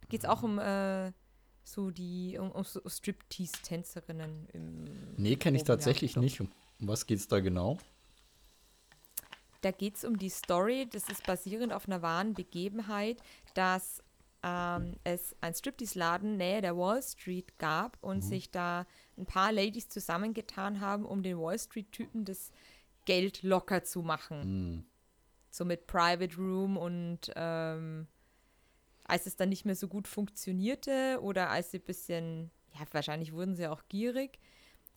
Geht's 0.08 0.24
auch 0.24 0.44
um 0.44 0.60
äh, 0.60 1.12
so 1.62 1.92
die 1.92 2.38
um, 2.40 2.52
um 2.52 2.64
so 2.64 2.80
Striptease-Tänzerinnen 2.88 4.48
im. 4.54 4.86
Nee, 5.18 5.36
kenne 5.36 5.58
ich 5.58 5.66
tatsächlich 5.66 6.16
Jagdflug. 6.16 6.24
nicht. 6.24 6.54
Um 6.80 6.88
was 6.88 7.06
geht's 7.06 7.28
da 7.28 7.42
genau? 7.42 7.78
Da 9.60 9.72
geht 9.72 9.98
es 9.98 10.06
um 10.06 10.18
die 10.18 10.30
Story, 10.30 10.88
das 10.90 11.10
ist 11.10 11.26
basierend 11.26 11.74
auf 11.74 11.86
einer 11.86 12.02
wahren 12.02 12.34
Begebenheit, 12.34 13.22
dass 13.56 14.02
ähm, 14.42 14.96
es 15.04 15.36
ein 15.42 15.54
Striptease-Laden 15.54 16.38
nähe 16.38 16.62
der 16.62 16.78
Wall 16.78 17.04
Street 17.04 17.58
gab 17.60 17.98
und 18.02 18.22
sich 18.22 18.52
da 18.52 18.86
ein 19.18 19.26
paar 19.26 19.52
Ladies 19.52 19.90
zusammengetan 19.90 20.80
haben, 20.80 21.06
um 21.06 21.24
den 21.24 21.40
Wall 21.40 21.58
Street-Typen 21.58 22.26
das 22.26 22.52
Geld 23.06 23.44
locker 23.44 23.84
zu 23.84 24.02
machen. 24.02 24.42
Hm. 24.42 24.86
So 25.50 25.66
mit 25.66 25.88
Private 25.88 26.36
Room 26.36 26.78
und 26.78 27.32
ähm, 27.36 28.08
als 29.06 29.26
es 29.26 29.38
dann 29.38 29.50
nicht 29.50 29.66
mehr 29.66 29.76
so 29.76 29.88
gut 29.88 30.08
funktionierte 30.08 31.20
oder 31.22 31.50
als 31.50 31.72
sie 31.72 31.78
ein 31.78 31.86
bisschen, 31.86 32.52
ja, 32.74 32.86
wahrscheinlich 32.92 33.34
wurden 33.34 33.56
sie 33.56 33.68
auch 33.68 33.84
gierig, 33.88 34.40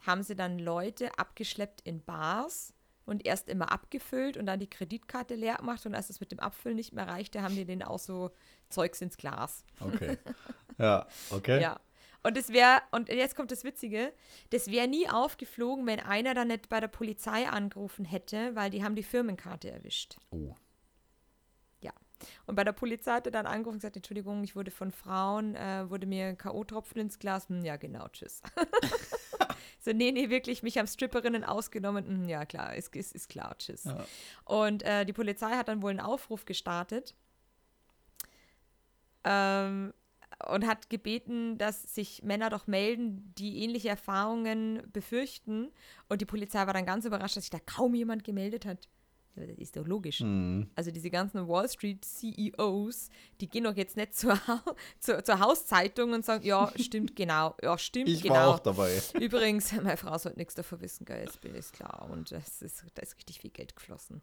haben 0.00 0.22
sie 0.22 0.34
dann 0.34 0.58
Leute 0.58 1.16
abgeschleppt 1.18 1.82
in 1.82 2.02
Bars 2.02 2.74
und 3.06 3.24
erst 3.26 3.48
immer 3.48 3.72
abgefüllt 3.72 4.36
und 4.36 4.46
dann 4.46 4.60
die 4.60 4.68
Kreditkarte 4.68 5.34
leer 5.34 5.56
gemacht 5.56 5.86
und 5.86 5.94
als 5.94 6.10
es 6.10 6.20
mit 6.20 6.32
dem 6.32 6.40
Abfüllen 6.40 6.76
nicht 6.76 6.92
mehr 6.92 7.06
reichte, 7.06 7.42
haben 7.42 7.54
die 7.54 7.64
denen 7.64 7.82
auch 7.82 7.98
so 7.98 8.30
Zeugs 8.68 9.00
ins 9.00 9.16
Glas. 9.16 9.64
Okay. 9.80 10.18
ja, 10.78 11.06
okay. 11.30 11.60
Ja. 11.60 11.80
Und 12.22 12.36
es 12.36 12.50
wäre, 12.50 12.82
und 12.90 13.08
jetzt 13.08 13.34
kommt 13.34 13.50
das 13.50 13.64
Witzige, 13.64 14.12
das 14.50 14.70
wäre 14.70 14.88
nie 14.88 15.08
aufgeflogen, 15.08 15.86
wenn 15.86 16.00
einer 16.00 16.34
dann 16.34 16.48
nicht 16.48 16.68
bei 16.68 16.80
der 16.80 16.88
Polizei 16.88 17.48
angerufen 17.48 18.04
hätte, 18.04 18.54
weil 18.54 18.70
die 18.70 18.84
haben 18.84 18.94
die 18.94 19.02
Firmenkarte 19.02 19.70
erwischt. 19.70 20.18
Oh. 20.30 20.54
Ja. 21.80 21.92
Und 22.46 22.56
bei 22.56 22.64
der 22.64 22.72
Polizei 22.72 23.12
hat 23.12 23.26
er 23.26 23.32
dann 23.32 23.46
angerufen 23.46 23.76
und 23.76 23.80
gesagt, 23.80 23.96
Entschuldigung, 23.96 24.44
ich 24.44 24.54
wurde 24.54 24.70
von 24.70 24.90
Frauen, 24.90 25.54
äh, 25.54 25.88
wurde 25.88 26.06
mir 26.06 26.34
K.O.-Tropfen 26.34 26.98
ins 26.98 27.18
Glas. 27.18 27.48
Hm, 27.48 27.64
ja, 27.64 27.76
genau, 27.76 28.06
tschüss. 28.08 28.42
so, 29.80 29.92
nee, 29.92 30.12
nee, 30.12 30.28
wirklich, 30.28 30.62
mich 30.62 30.76
haben 30.76 30.86
Stripperinnen 30.86 31.44
ausgenommen. 31.44 32.06
Hm, 32.06 32.28
ja, 32.28 32.44
klar, 32.44 32.76
ist, 32.76 32.94
ist, 32.94 33.14
ist 33.14 33.30
klar, 33.30 33.56
tschüss. 33.56 33.84
Ja. 33.84 34.04
Und 34.44 34.82
äh, 34.82 35.06
die 35.06 35.14
Polizei 35.14 35.52
hat 35.52 35.68
dann 35.68 35.80
wohl 35.80 35.90
einen 35.90 36.00
Aufruf 36.00 36.44
gestartet 36.44 37.14
ähm, 39.24 39.92
und 40.48 40.66
hat 40.66 40.90
gebeten, 40.90 41.58
dass 41.58 41.94
sich 41.94 42.22
Männer 42.22 42.50
doch 42.50 42.66
melden, 42.66 43.32
die 43.38 43.62
ähnliche 43.62 43.88
Erfahrungen 43.88 44.82
befürchten. 44.92 45.70
Und 46.08 46.20
die 46.20 46.26
Polizei 46.26 46.66
war 46.66 46.74
dann 46.74 46.86
ganz 46.86 47.04
überrascht, 47.04 47.36
dass 47.36 47.44
sich 47.44 47.50
da 47.50 47.60
kaum 47.60 47.94
jemand 47.94 48.24
gemeldet 48.24 48.66
hat. 48.66 48.88
Das 49.36 49.58
ist 49.58 49.76
doch 49.76 49.86
logisch. 49.86 50.20
Hm. 50.20 50.68
Also 50.74 50.90
diese 50.90 51.10
ganzen 51.10 51.46
Wall 51.48 51.68
Street 51.68 52.04
CEOs, 52.04 53.10
die 53.40 53.48
gehen 53.48 53.64
doch 53.64 53.76
jetzt 53.76 53.96
nicht 53.96 54.14
zur, 54.14 54.38
zur, 54.98 55.22
zur 55.24 55.38
Hauszeitung 55.38 56.12
und 56.12 56.24
sagen, 56.24 56.44
ja, 56.44 56.70
stimmt 56.76 57.16
genau, 57.16 57.54
ja, 57.62 57.78
stimmt 57.78 58.08
Ich 58.08 58.22
genau. 58.22 58.34
war 58.34 58.48
auch 58.48 58.58
dabei. 58.58 59.00
Übrigens, 59.18 59.72
meine 59.72 59.96
Frau 59.96 60.18
sollte 60.18 60.38
nichts 60.38 60.54
davon 60.54 60.80
wissen, 60.80 61.04
gell, 61.04 61.24
ist, 61.24 61.42
ist 61.44 61.72
klar. 61.72 62.08
Und 62.10 62.32
das 62.32 62.62
ist, 62.62 62.84
da 62.94 63.02
ist 63.02 63.16
richtig 63.16 63.40
viel 63.40 63.50
Geld 63.50 63.76
geflossen. 63.76 64.20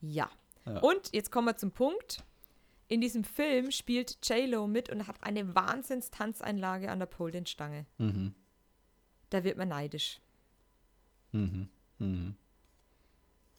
Ja. 0.00 0.30
Ja. 0.66 0.78
Und 0.78 1.12
jetzt 1.12 1.32
kommen 1.32 1.48
wir 1.48 1.56
zum 1.56 1.72
Punkt. 1.72 2.22
In 2.92 3.00
diesem 3.00 3.24
Film 3.24 3.70
spielt 3.70 4.18
J-Lo 4.22 4.66
mit 4.66 4.90
und 4.90 5.06
hat 5.06 5.16
eine 5.22 5.54
Wahnsinns-Tanzeinlage 5.54 6.90
an 6.90 6.98
der 6.98 7.06
Pole-Stange. 7.06 7.86
Mhm. 7.96 8.34
Da 9.30 9.44
wird 9.44 9.56
man 9.56 9.68
neidisch. 9.68 10.20
Mhm. 11.30 11.70
Mhm. 11.98 12.36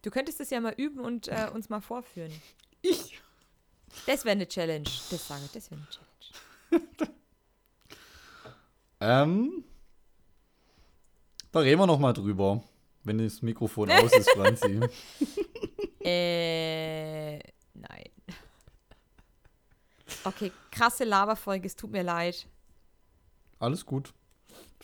Du 0.03 0.11
könntest 0.11 0.39
das 0.39 0.51
ja 0.51 0.61
mal 0.61 0.75
üben 0.77 0.99
und 0.99 1.29
äh, 1.29 1.49
uns 1.51 1.69
mal 1.69 1.81
vorführen. 1.81 2.31
Ich? 2.83 3.19
Das 4.05 4.23
wäre 4.23 4.33
eine 4.33 4.47
Challenge. 4.47 4.83
Das 5.09 5.27
sage 5.27 5.45
ich, 5.45 5.51
das 5.51 5.71
wäre 5.71 5.81
eine 5.81 5.89
Challenge. 5.89 7.13
Ähm, 8.99 9.65
da 11.51 11.59
reden 11.59 11.81
wir 11.81 11.87
noch 11.87 11.99
mal 11.99 12.13
drüber, 12.13 12.63
wenn 13.03 13.17
das 13.17 13.41
Mikrofon 13.41 13.89
aus 13.91 14.13
ist, 14.13 14.29
Franzi. 14.29 14.79
Äh, 16.05 17.39
nein. 17.73 18.12
Okay, 20.25 20.51
krasse 20.71 21.03
Laberfolge, 21.03 21.67
es 21.67 21.75
tut 21.75 21.91
mir 21.91 22.03
leid. 22.03 22.47
Alles 23.59 23.85
gut. 23.85 24.13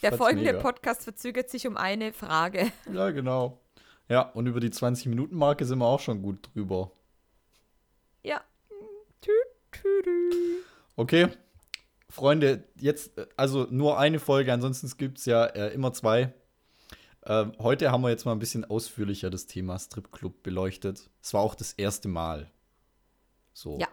Der 0.02 0.12
Fand's 0.12 0.18
folgende 0.18 0.54
mega. 0.54 0.62
Podcast 0.62 1.04
verzögert 1.04 1.50
sich 1.50 1.68
um 1.68 1.78
eine 1.78 2.14
Frage. 2.14 2.72
Ja, 2.94 3.12
genau. 3.12 3.60
Ja, 4.08 4.22
und 4.22 4.48
über 4.48 4.60
die 4.60 4.70
20-Minuten-Marke 4.70 5.66
sind 5.66 5.80
wir 5.80 5.86
auch 5.86 6.00
schon 6.00 6.22
gut 6.22 6.50
drüber. 6.54 6.92
Ja. 8.24 8.42
Okay, 10.96 11.28
Freunde, 12.10 12.64
jetzt, 12.76 13.18
äh, 13.18 13.28
also 13.38 13.68
nur 13.70 14.00
eine 14.00 14.20
Folge, 14.20 14.52
ansonsten 14.52 14.90
gibt 14.98 15.20
es 15.20 15.26
ja 15.26 15.46
äh, 15.46 15.74
immer 15.74 15.94
zwei. 15.94 16.34
Ähm, 17.26 17.54
heute 17.60 17.92
haben 17.92 18.02
wir 18.02 18.10
jetzt 18.10 18.26
mal 18.26 18.32
ein 18.32 18.40
bisschen 18.40 18.66
ausführlicher 18.66 19.30
das 19.30 19.46
Thema 19.46 19.78
Stripclub 19.78 20.42
beleuchtet. 20.42 21.10
Es 21.22 21.34
war 21.34 21.42
auch 21.42 21.54
das 21.54 21.74
erste 21.74 22.08
Mal. 22.08 22.50
So. 23.54 23.78
Ja. 23.78 23.89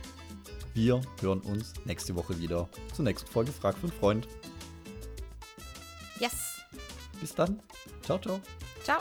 wir 0.73 1.01
hören 1.21 1.41
uns 1.41 1.73
nächste 1.85 2.15
Woche 2.15 2.39
wieder 2.39 2.69
zur 2.93 3.03
nächsten 3.03 3.29
Folge 3.29 3.51
Frag 3.51 3.77
für 3.77 3.87
einen 3.87 3.99
Freund. 3.99 4.27
Yes. 6.19 6.61
Bis 7.19 7.35
dann. 7.35 7.61
Ciao, 8.01 8.17
ciao. 8.17 8.39
Ciao. 8.83 8.99